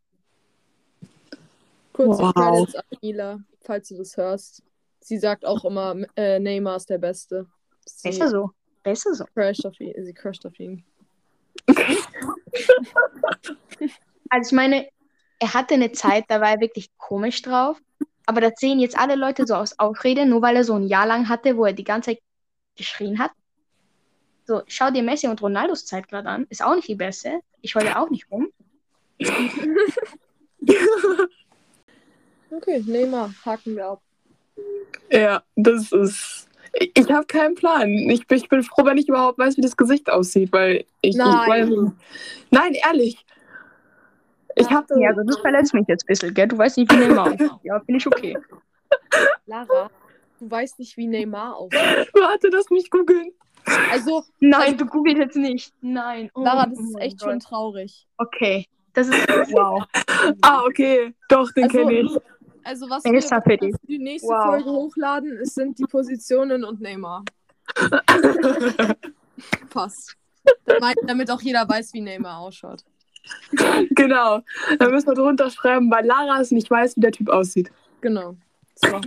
Kurze 1.93 2.23
Wow. 2.23 2.35
Credits 2.35 2.75
an 2.75 2.85
Mila, 3.03 3.41
falls 3.61 3.89
du 3.89 3.97
das 3.97 4.17
hörst. 4.17 4.63
Sie 5.01 5.19
sagt 5.19 5.45
auch 5.45 5.65
immer, 5.65 5.97
äh, 6.17 6.39
Neymar 6.39 6.77
ist 6.77 6.91
der 6.91 6.99
Beste. 6.99 7.47
Sie 7.87 8.09
Besser 8.09 8.29
so. 8.29 8.51
Besser 8.83 9.15
so. 9.15 9.25
crasht 9.35 9.67
auf 9.67 9.79
ihn. 9.81 9.95
Sie 10.05 10.15
crasht 10.15 10.47
auf 10.47 10.59
ihn. 10.59 10.85
Also 14.31 14.49
ich 14.49 14.57
meine, 14.57 14.87
er 15.39 15.55
hatte 15.55 15.75
eine 15.75 15.93
Zeit, 15.93 16.25
da 16.29 16.41
war 16.41 16.51
er 16.51 16.61
wirklich 16.61 16.91
komisch 16.99 17.43
drauf. 17.43 17.81
Aber 18.27 18.43
das 18.43 18.55
sehen 18.57 18.79
jetzt 18.79 18.99
alle 18.99 19.15
Leute 19.15 19.47
so 19.47 19.55
aus 19.55 19.79
Aufrede, 19.79 20.27
nur 20.27 20.43
weil 20.43 20.57
er 20.57 20.65
so 20.65 20.75
ein 20.75 20.87
Jahr 20.87 21.07
lang 21.07 21.29
hatte, 21.31 21.57
wo 21.57 21.65
er 21.65 21.73
die 21.73 21.85
ganze 21.85 22.11
Zeit 22.11 22.23
geschrien 22.77 23.19
hat. 23.19 23.31
So, 24.49 24.63
schau 24.67 24.91
dir 24.91 25.03
Messi 25.03 25.27
und 25.29 25.43
Ronaldos 25.43 25.85
Zeit 25.85 26.09
gerade 26.09 26.27
an. 26.27 26.47
Ist 26.49 26.65
auch 26.65 26.75
nicht 26.75 26.89
die 26.89 26.95
beste. 26.95 27.41
Ich 27.61 27.75
heule 27.75 27.99
auch 27.99 28.09
nicht 28.09 28.31
rum. 28.31 28.49
Okay, 32.51 32.83
Neymar, 32.87 33.31
haken 33.45 33.77
wir 33.77 33.87
ab. 33.89 34.01
Ja, 35.13 35.43
das 35.55 35.93
ist. 35.93 36.49
Ich, 36.73 36.93
ich 36.97 37.11
habe 37.11 37.27
keinen 37.27 37.57
Plan. 37.57 37.91
Ich, 38.09 38.27
bin- 38.27 38.39
ich 38.39 38.49
bin 38.49 38.63
froh, 38.63 38.87
wenn 38.87 38.97
ich 38.97 39.07
überhaupt 39.07 39.39
weiß, 39.39 39.59
wie 39.59 39.61
das 39.61 39.77
Gesicht 39.77 40.09
aussieht, 40.09 40.51
weil 40.51 40.87
ich. 41.03 41.15
Nein. 41.17 41.29
Ich 41.43 41.49
weiß, 41.49 41.93
nein, 42.51 42.73
ehrlich. 42.87 43.27
Ich 44.55 44.71
hatte. 44.71 44.95
Ja, 44.99 45.11
also 45.11 45.25
du 45.25 45.39
verletzt 45.43 45.75
mich 45.75 45.87
jetzt 45.89 46.05
ein 46.05 46.07
bisschen, 46.07 46.33
gell? 46.33 46.49
Du 46.49 46.57
weißt 46.57 46.79
nicht, 46.79 46.91
wie 46.91 46.97
Neymar 46.97 47.27
aussieht. 47.35 47.51
Ja, 47.65 47.81
finde 47.81 47.99
ich 47.99 48.07
okay. 48.07 48.39
Lara, 49.45 49.91
du 50.41 50.51
weißt 50.51 50.79
nicht, 50.79 50.97
wie 50.97 51.07
Neymar 51.07 51.55
aussieht. 51.57 52.09
Warte, 52.15 52.49
lass 52.51 52.71
mich 52.71 52.91
googeln. 52.91 53.33
Also, 53.91 54.25
Nein, 54.41 54.77
du 54.77 54.87
googelst 54.87 55.19
jetzt 55.19 55.37
nicht. 55.37 55.73
Nein. 55.81 56.31
Oh, 56.35 56.43
Lara, 56.43 56.67
das 56.67 56.79
oh 56.79 56.83
ist 56.83 56.99
echt 57.01 57.19
Gott. 57.21 57.31
schon 57.31 57.41
traurig. 57.41 58.07
Okay. 58.19 58.67
Das 58.95 59.09
ist. 59.09 59.29
Wow. 59.53 59.85
Ah, 60.43 60.63
okay. 60.65 61.15
Doch, 61.29 61.51
den 61.53 61.65
Also- 61.65 61.79
kenne 61.79 61.93
ich. 62.01 62.11
Also, 62.65 62.91
was 62.91 63.03
wir 63.05 63.23
für 63.23 63.57
die 63.87 63.99
nächste 63.99 64.29
Wow. 64.29 64.45
Folge 64.45 64.71
hochladen, 64.71 65.39
es 65.39 65.55
sind 65.55 65.79
die 65.79 65.85
Positionen 65.85 66.65
und 66.65 66.81
Neymar. 66.83 67.25
Passt. 69.71 70.17
Damit, 70.67 70.97
damit 71.07 71.31
auch 71.31 71.41
jeder 71.41 71.67
weiß, 71.69 71.95
wie 71.95 72.01
Neymar 72.03 72.39
ausschaut. 72.41 72.85
genau. 73.91 74.41
Da 74.79 74.89
müssen 74.89 75.07
wir 75.09 75.15
drunter 75.15 75.51
schreiben, 75.51 75.91
weil 75.91 76.05
Lara 76.07 76.41
es 76.41 76.51
nicht 76.51 76.71
weiß, 76.71 76.97
wie 76.97 77.01
der 77.01 77.13
Typ 77.13 77.29
aussieht. 77.31 77.71
Genau. 78.01 78.37
Wir. 78.83 79.01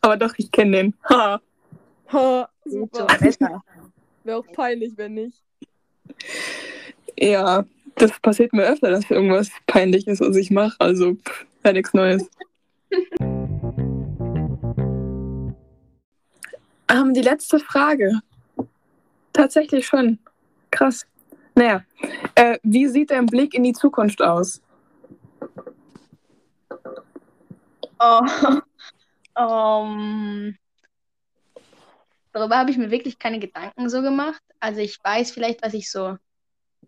Aber 0.00 0.16
doch, 0.16 0.34
ich 0.36 0.50
kenne 0.50 0.76
den. 0.76 0.94
Ha. 1.08 1.40
Ha, 2.12 2.48
so 2.48 2.51
super. 2.64 3.06
Wäre 4.24 4.38
auch 4.38 4.46
peinlich, 4.52 4.92
wenn 4.96 5.14
nicht. 5.14 5.42
Ja, 7.18 7.64
das 7.96 8.18
passiert 8.20 8.52
mir 8.52 8.64
öfter, 8.64 8.90
dass 8.90 9.10
irgendwas 9.10 9.50
peinlich 9.66 10.06
ist, 10.06 10.20
was 10.20 10.36
ich 10.36 10.50
mache. 10.50 10.76
Also, 10.78 11.14
pff, 11.14 11.46
ja, 11.64 11.72
nichts 11.72 11.94
Neues. 11.94 12.28
Ähm, 16.92 17.14
die 17.14 17.22
letzte 17.22 17.58
Frage. 17.58 18.20
Tatsächlich 19.32 19.86
schon. 19.86 20.18
Krass. 20.70 21.06
Naja, 21.54 21.84
äh, 22.34 22.58
wie 22.62 22.86
sieht 22.86 23.10
dein 23.10 23.26
Blick 23.26 23.54
in 23.54 23.62
die 23.62 23.72
Zukunft 23.72 24.20
aus? 24.20 24.60
Oh. 27.98 28.20
Ähm, 29.34 30.54
darüber 32.32 32.56
habe 32.58 32.70
ich 32.70 32.78
mir 32.78 32.90
wirklich 32.90 33.18
keine 33.18 33.38
Gedanken 33.38 33.88
so 33.88 34.02
gemacht. 34.02 34.42
Also 34.60 34.80
ich 34.80 34.98
weiß 35.02 35.30
vielleicht, 35.30 35.62
was 35.62 35.74
ich 35.74 35.90
so. 35.90 36.16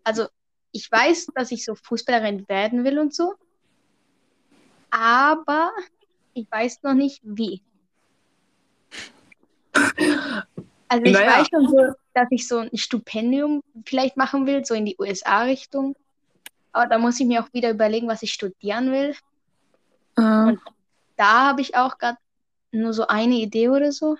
Also 0.03 0.27
ich 0.71 0.91
weiß, 0.91 1.27
dass 1.35 1.51
ich 1.51 1.63
so 1.63 1.75
Fußballerin 1.75 2.47
werden 2.49 2.83
will 2.83 2.99
und 2.99 3.13
so. 3.13 3.33
Aber 4.89 5.71
ich 6.33 6.47
weiß 6.49 6.83
noch 6.83 6.93
nicht 6.93 7.21
wie. 7.23 7.61
Also 10.87 11.05
ich 11.05 11.13
Naja. 11.13 11.39
weiß 11.39 11.47
schon 11.47 11.67
so, 11.67 11.93
dass 12.13 12.27
ich 12.31 12.47
so 12.47 12.59
ein 12.59 12.77
Stipendium 12.77 13.61
vielleicht 13.85 14.17
machen 14.17 14.45
will, 14.45 14.63
so 14.65 14.73
in 14.73 14.85
die 14.85 14.95
USA-Richtung. 14.99 15.95
Aber 16.71 16.87
da 16.87 16.97
muss 16.97 17.19
ich 17.19 17.25
mir 17.25 17.43
auch 17.43 17.53
wieder 17.53 17.71
überlegen, 17.71 18.07
was 18.07 18.21
ich 18.21 18.33
studieren 18.33 18.91
will. 18.91 19.15
Äh, 20.17 20.57
Da 21.17 21.47
habe 21.47 21.61
ich 21.61 21.75
auch 21.75 21.97
gerade 21.97 22.17
nur 22.71 22.93
so 22.93 23.07
eine 23.07 23.35
Idee 23.35 23.69
oder 23.69 23.91
so. 23.91 24.17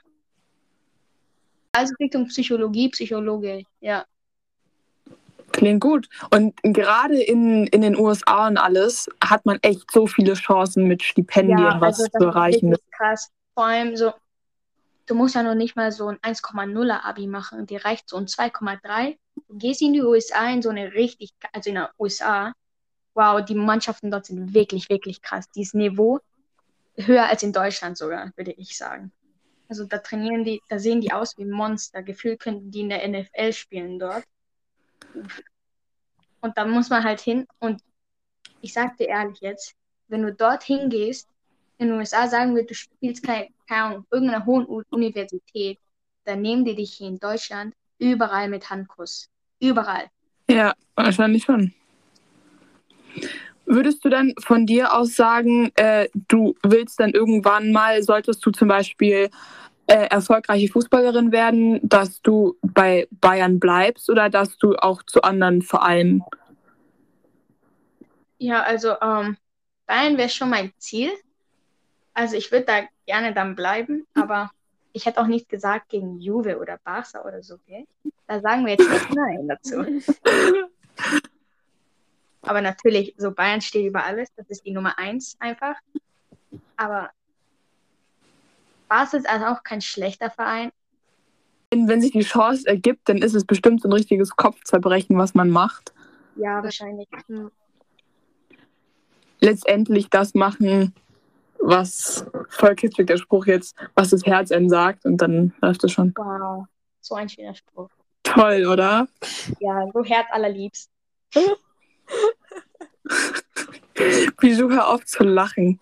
Also 1.75 1.93
Richtung 1.99 2.27
Psychologie, 2.27 2.89
Psychologe, 2.89 3.63
ja. 3.81 4.05
klingt 5.51 5.81
gut. 5.81 6.07
Und 6.31 6.55
gerade 6.63 7.21
in, 7.21 7.67
in 7.67 7.81
den 7.81 7.97
USA 7.97 8.47
und 8.47 8.57
alles 8.57 9.09
hat 9.21 9.45
man 9.45 9.59
echt 9.61 9.91
so 9.91 10.07
viele 10.07 10.35
Chancen 10.35 10.87
mit 10.87 11.03
Stipendien, 11.03 11.59
Ja, 11.59 11.81
was 11.81 11.99
also 11.99 12.17
zu 12.17 12.25
erreichen. 12.25 12.71
ist 12.71 12.91
krass. 12.91 13.29
Vor 13.53 13.65
allem 13.65 13.97
so, 13.97 14.13
du 15.05 15.15
musst 15.15 15.35
ja 15.35 15.43
noch 15.43 15.55
nicht 15.55 15.75
mal 15.75 15.91
so 15.91 16.07
ein 16.07 16.17
1,0er 16.19 17.03
Abi 17.03 17.27
machen. 17.27 17.65
Dir 17.65 17.83
reicht 17.83 18.09
so 18.09 18.17
ein 18.17 18.27
2,3. 18.27 19.17
Du 19.49 19.57
gehst 19.57 19.81
in 19.81 19.91
die 19.91 20.01
USA 20.01 20.49
in 20.49 20.61
so 20.61 20.69
eine 20.69 20.93
richtig, 20.93 21.33
also 21.51 21.69
in 21.69 21.75
den 21.75 21.87
USA. 21.99 22.53
Wow, 23.15 23.43
die 23.43 23.55
Mannschaften 23.55 24.11
dort 24.11 24.25
sind 24.27 24.53
wirklich, 24.53 24.89
wirklich 24.89 25.21
krass. 25.21 25.45
Dieses 25.55 25.73
Niveau 25.73 26.19
höher 26.95 27.27
als 27.27 27.43
in 27.43 27.51
Deutschland 27.51 27.97
sogar, 27.97 28.31
würde 28.37 28.51
ich 28.53 28.77
sagen. 28.77 29.11
Also 29.67 29.85
da 29.85 29.97
trainieren 29.97 30.43
die, 30.43 30.61
da 30.69 30.79
sehen 30.79 31.01
die 31.01 31.11
aus 31.11 31.37
wie 31.37 31.45
Monster. 31.45 32.03
Gefühlt 32.03 32.39
könnten 32.39 32.71
die 32.71 32.81
in 32.81 32.89
der 32.89 33.07
NFL 33.07 33.53
spielen 33.53 33.99
dort. 33.99 34.23
Und 36.41 36.57
da 36.57 36.65
muss 36.65 36.89
man 36.89 37.03
halt 37.03 37.21
hin. 37.21 37.47
Und 37.59 37.81
ich 38.61 38.73
sag 38.73 38.97
dir 38.97 39.07
ehrlich 39.07 39.41
jetzt, 39.41 39.73
wenn 40.07 40.21
du 40.21 40.33
dorthin 40.33 40.89
gehst, 40.89 41.27
in 41.77 41.89
den 41.89 41.97
USA 41.97 42.27
sagen 42.27 42.55
wir, 42.55 42.65
du 42.65 42.73
spielst 42.73 43.23
keine, 43.23 43.49
keine 43.67 43.83
Ahnung, 43.83 44.05
irgendeiner 44.11 44.45
hohen 44.45 44.65
Universität, 44.65 45.79
dann 46.23 46.41
nehmen 46.41 46.65
die 46.65 46.75
dich 46.75 46.93
hier 46.93 47.07
in 47.07 47.19
Deutschland 47.19 47.73
überall 47.99 48.49
mit 48.49 48.69
Handkuss. 48.69 49.29
Überall. 49.59 50.07
Ja, 50.49 50.73
wahrscheinlich 50.95 51.43
schon. 51.43 51.73
Würdest 53.65 54.05
du 54.05 54.09
dann 54.09 54.33
von 54.39 54.65
dir 54.65 54.93
aus 54.93 55.15
sagen, 55.15 55.71
äh, 55.75 56.07
du 56.27 56.55
willst 56.63 56.99
dann 56.99 57.11
irgendwann 57.11 57.71
mal, 57.71 58.03
solltest 58.03 58.45
du 58.45 58.51
zum 58.51 58.67
Beispiel 58.67 59.29
äh, 59.87 60.07
erfolgreiche 60.07 60.71
Fußballerin 60.71 61.31
werden, 61.31 61.79
dass 61.83 62.21
du 62.21 62.57
bei 62.61 63.07
Bayern 63.11 63.59
bleibst 63.59 64.09
oder 64.09 64.29
dass 64.29 64.57
du 64.57 64.75
auch 64.75 65.03
zu 65.03 65.21
anderen 65.21 65.61
Vereinen? 65.61 66.23
Ja, 68.37 68.63
also 68.63 68.95
ähm, 69.01 69.37
Bayern 69.85 70.17
wäre 70.17 70.29
schon 70.29 70.49
mein 70.49 70.71
Ziel. 70.77 71.11
Also 72.13 72.35
ich 72.35 72.51
würde 72.51 72.65
da 72.65 72.81
gerne 73.05 73.33
dann 73.33 73.55
bleiben, 73.55 74.05
aber 74.13 74.51
ich 74.93 75.05
hätte 75.05 75.21
auch 75.21 75.27
nichts 75.27 75.49
gesagt 75.49 75.89
gegen 75.89 76.19
Juve 76.19 76.57
oder 76.57 76.79
Barca 76.83 77.21
oder 77.25 77.43
so, 77.43 77.55
okay? 77.55 77.85
Da 78.27 78.39
sagen 78.39 78.65
wir 78.65 78.73
jetzt 78.73 78.89
nicht 78.89 79.13
Nein 79.13 79.47
dazu. 79.47 79.83
Aber 82.45 82.61
natürlich, 82.61 83.15
so 83.17 83.31
Bayern 83.31 83.61
steht 83.61 83.87
über 83.87 84.03
alles, 84.05 84.29
das 84.35 84.47
ist 84.49 84.65
die 84.65 84.71
Nummer 84.71 84.97
eins 84.97 85.35
einfach. 85.39 85.75
Aber 86.77 87.09
Barca 88.87 89.17
ist 89.17 89.27
also 89.27 89.45
auch 89.45 89.63
kein 89.63 89.81
schlechter 89.81 90.29
Verein. 90.29 90.71
Wenn, 91.71 91.87
wenn 91.87 92.01
sich 92.01 92.11
die 92.11 92.21
Chance 92.21 92.67
ergibt, 92.67 93.09
dann 93.09 93.17
ist 93.17 93.33
es 93.33 93.45
bestimmt 93.45 93.81
so 93.81 93.89
ein 93.89 93.93
richtiges 93.93 94.35
Kopfzerbrechen, 94.35 95.17
was 95.17 95.33
man 95.33 95.49
macht. 95.49 95.93
Ja, 96.35 96.63
wahrscheinlich. 96.63 97.07
Letztendlich 99.39 100.09
das 100.09 100.33
machen, 100.33 100.93
was 101.59 102.25
voll 102.49 102.75
kitschig 102.75 103.07
der 103.07 103.17
Spruch 103.17 103.47
jetzt, 103.47 103.75
was 103.95 104.11
das 104.11 104.25
Herz 104.25 104.51
einem 104.51 104.69
sagt 104.69 105.05
und 105.05 105.17
dann 105.17 105.53
läuft 105.61 105.83
es 105.83 105.91
schon. 105.91 106.13
Wow, 106.15 106.65
so 107.01 107.15
ein 107.15 107.27
schöner 107.27 107.55
Spruch. 107.55 107.89
Toll, 108.23 108.65
oder? 108.67 109.07
Ja, 109.59 109.87
so 109.93 110.03
Herz 110.03 110.27
allerliebst. 110.31 110.89
Bijou, 114.39 114.69
hör 114.69 114.87
auf 114.89 115.05
zu 115.05 115.23
lachen. 115.23 115.79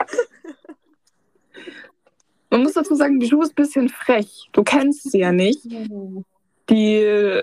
Man 2.49 2.63
muss 2.63 2.73
dazu 2.73 2.95
sagen, 2.95 3.19
Bijou 3.19 3.41
ist 3.41 3.51
ein 3.51 3.55
bisschen 3.55 3.89
frech. 3.89 4.47
Du 4.51 4.63
kennst 4.63 5.11
sie 5.11 5.19
ja 5.19 5.31
nicht. 5.31 5.63
Die, 5.65 7.41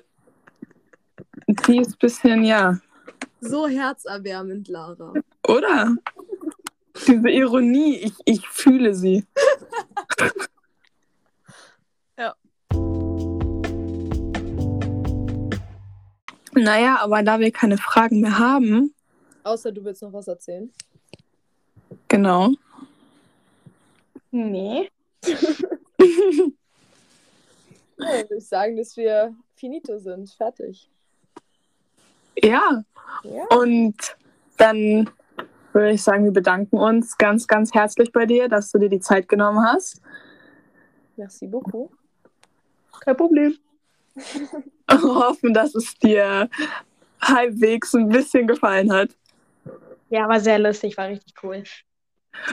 die 1.67 1.79
ist 1.79 1.93
ein 1.93 1.99
bisschen, 1.99 2.45
ja, 2.45 2.79
So 3.41 3.67
herzerwärmend, 3.67 4.69
Lara. 4.69 5.13
oder? 5.49 5.97
Diese 7.07 7.29
Ironie, 7.31 7.97
ich, 7.97 8.13
ich 8.25 8.47
fühle 8.49 8.95
sie. 8.95 9.25
Ja. 12.19 12.35
Naja, 16.55 16.99
aber 17.01 17.23
da 17.23 17.41
wir 17.41 17.51
keine 17.53 17.79
Fragen 17.79 18.21
mehr 18.21 18.39
haben, 18.39 18.95
Außer 19.43 19.73
du 19.73 19.85
willst 19.85 20.03
noch 20.03 20.13
was 20.13 20.29
erzählen. 20.29 20.71
genau. 22.09 22.51
Nee. 24.31 24.89
Ja, 28.03 28.07
würde 28.23 28.37
ich 28.39 28.47
sagen, 28.49 28.79
dass 28.79 28.97
wir 28.97 29.35
finito 29.57 29.99
sind. 29.99 30.31
Fertig. 30.31 30.89
Ja, 32.43 32.83
Ja. 33.25 33.45
und 33.59 33.95
dann 34.57 35.11
würde 35.75 35.91
ich 35.93 36.03
sagen, 36.03 36.25
wir 36.25 36.33
bedanken 36.33 36.79
uns 36.79 37.19
ganz, 37.19 37.47
ganz 37.47 37.75
herzlich 37.75 38.11
bei 38.11 38.25
dir, 38.25 38.49
dass 38.49 38.73
du 38.73 38.79
dir 38.79 38.89
die 38.89 39.01
Zeit 39.01 39.29
genommen 39.29 39.63
hast. 39.63 40.01
Merci 41.17 41.47
beaucoup. 41.47 41.93
Kein 43.01 43.17
Problem. 43.19 43.59
Und 44.91 45.03
hoffen, 45.03 45.53
dass 45.55 45.75
es 45.75 45.95
dir 45.99 46.49
halbwegs 47.21 47.95
ein 47.95 48.09
bisschen 48.09 48.47
gefallen 48.47 48.91
hat. 48.91 49.11
Ja, 50.11 50.29
war 50.29 50.41
sehr 50.41 50.59
lustig, 50.59 50.97
war 50.97 51.09
richtig 51.09 51.35
cool. 51.43 51.63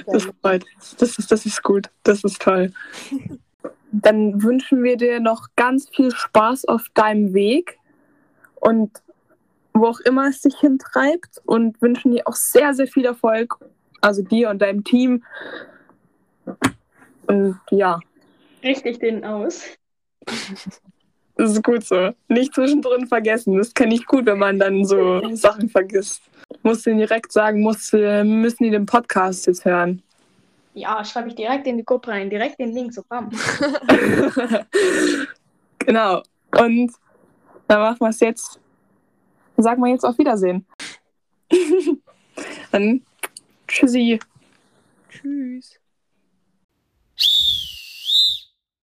Das 0.05 0.23
freut. 0.41 0.65
Das 0.97 1.17
ist, 1.17 1.31
das 1.31 1.45
ist 1.45 1.61
gut. 1.63 1.89
Das 2.03 2.23
ist 2.23 2.41
toll. 2.41 2.71
Dann 3.91 4.41
wünschen 4.43 4.83
wir 4.83 4.97
dir 4.97 5.19
noch 5.19 5.47
ganz 5.55 5.89
viel 5.89 6.11
Spaß 6.11 6.65
auf 6.65 6.87
deinem 6.93 7.33
Weg 7.33 7.77
und 8.55 8.91
wo 9.73 9.87
auch 9.87 9.99
immer 10.01 10.27
es 10.27 10.41
dich 10.41 10.57
hintreibt 10.59 11.41
und 11.45 11.81
wünschen 11.81 12.11
dir 12.11 12.27
auch 12.27 12.35
sehr, 12.35 12.73
sehr 12.73 12.87
viel 12.87 13.05
Erfolg. 13.05 13.55
Also 14.01 14.21
dir 14.23 14.49
und 14.49 14.61
deinem 14.61 14.83
Team. 14.83 15.23
Und 17.27 17.59
ja, 17.71 17.99
Richtig 18.63 18.99
den 18.99 19.23
aus. 19.23 19.63
das 21.37 21.51
ist 21.51 21.63
gut 21.63 21.85
so. 21.85 22.13
Nicht 22.27 22.55
zwischendrin 22.55 23.07
vergessen. 23.07 23.57
Das 23.57 23.73
kenne 23.73 23.93
ich 23.93 24.05
gut, 24.05 24.25
wenn 24.25 24.39
man 24.39 24.59
dann 24.59 24.83
so 24.85 25.21
Sachen 25.35 25.69
vergisst. 25.69 26.21
Musst 26.63 26.85
du 26.85 26.89
ihnen 26.89 26.99
direkt 26.99 27.31
sagen, 27.31 27.61
musst, 27.61 27.93
äh, 27.93 28.23
müssen 28.23 28.63
die 28.63 28.71
den 28.71 28.85
Podcast 28.85 29.45
jetzt 29.47 29.63
hören. 29.63 30.01
Ja, 30.73 31.03
schreibe 31.03 31.29
ich 31.29 31.35
direkt 31.35 31.67
in 31.67 31.77
die 31.77 31.85
Gruppe 31.85 32.11
rein, 32.11 32.29
direkt 32.29 32.59
den 32.59 32.71
Link, 32.71 32.93
so 32.93 33.03
bam. 33.07 33.29
genau. 35.79 36.21
Und 36.59 36.91
dann 37.67 37.79
machen 37.79 37.99
wir 37.99 38.09
es 38.09 38.19
jetzt. 38.19 38.59
Sagen 39.57 39.81
wir 39.81 39.91
jetzt 39.91 40.05
auf 40.05 40.17
Wiedersehen. 40.17 40.65
dann 42.71 43.01
tschüssi. 43.67 44.19
Tschüss. 45.09 45.79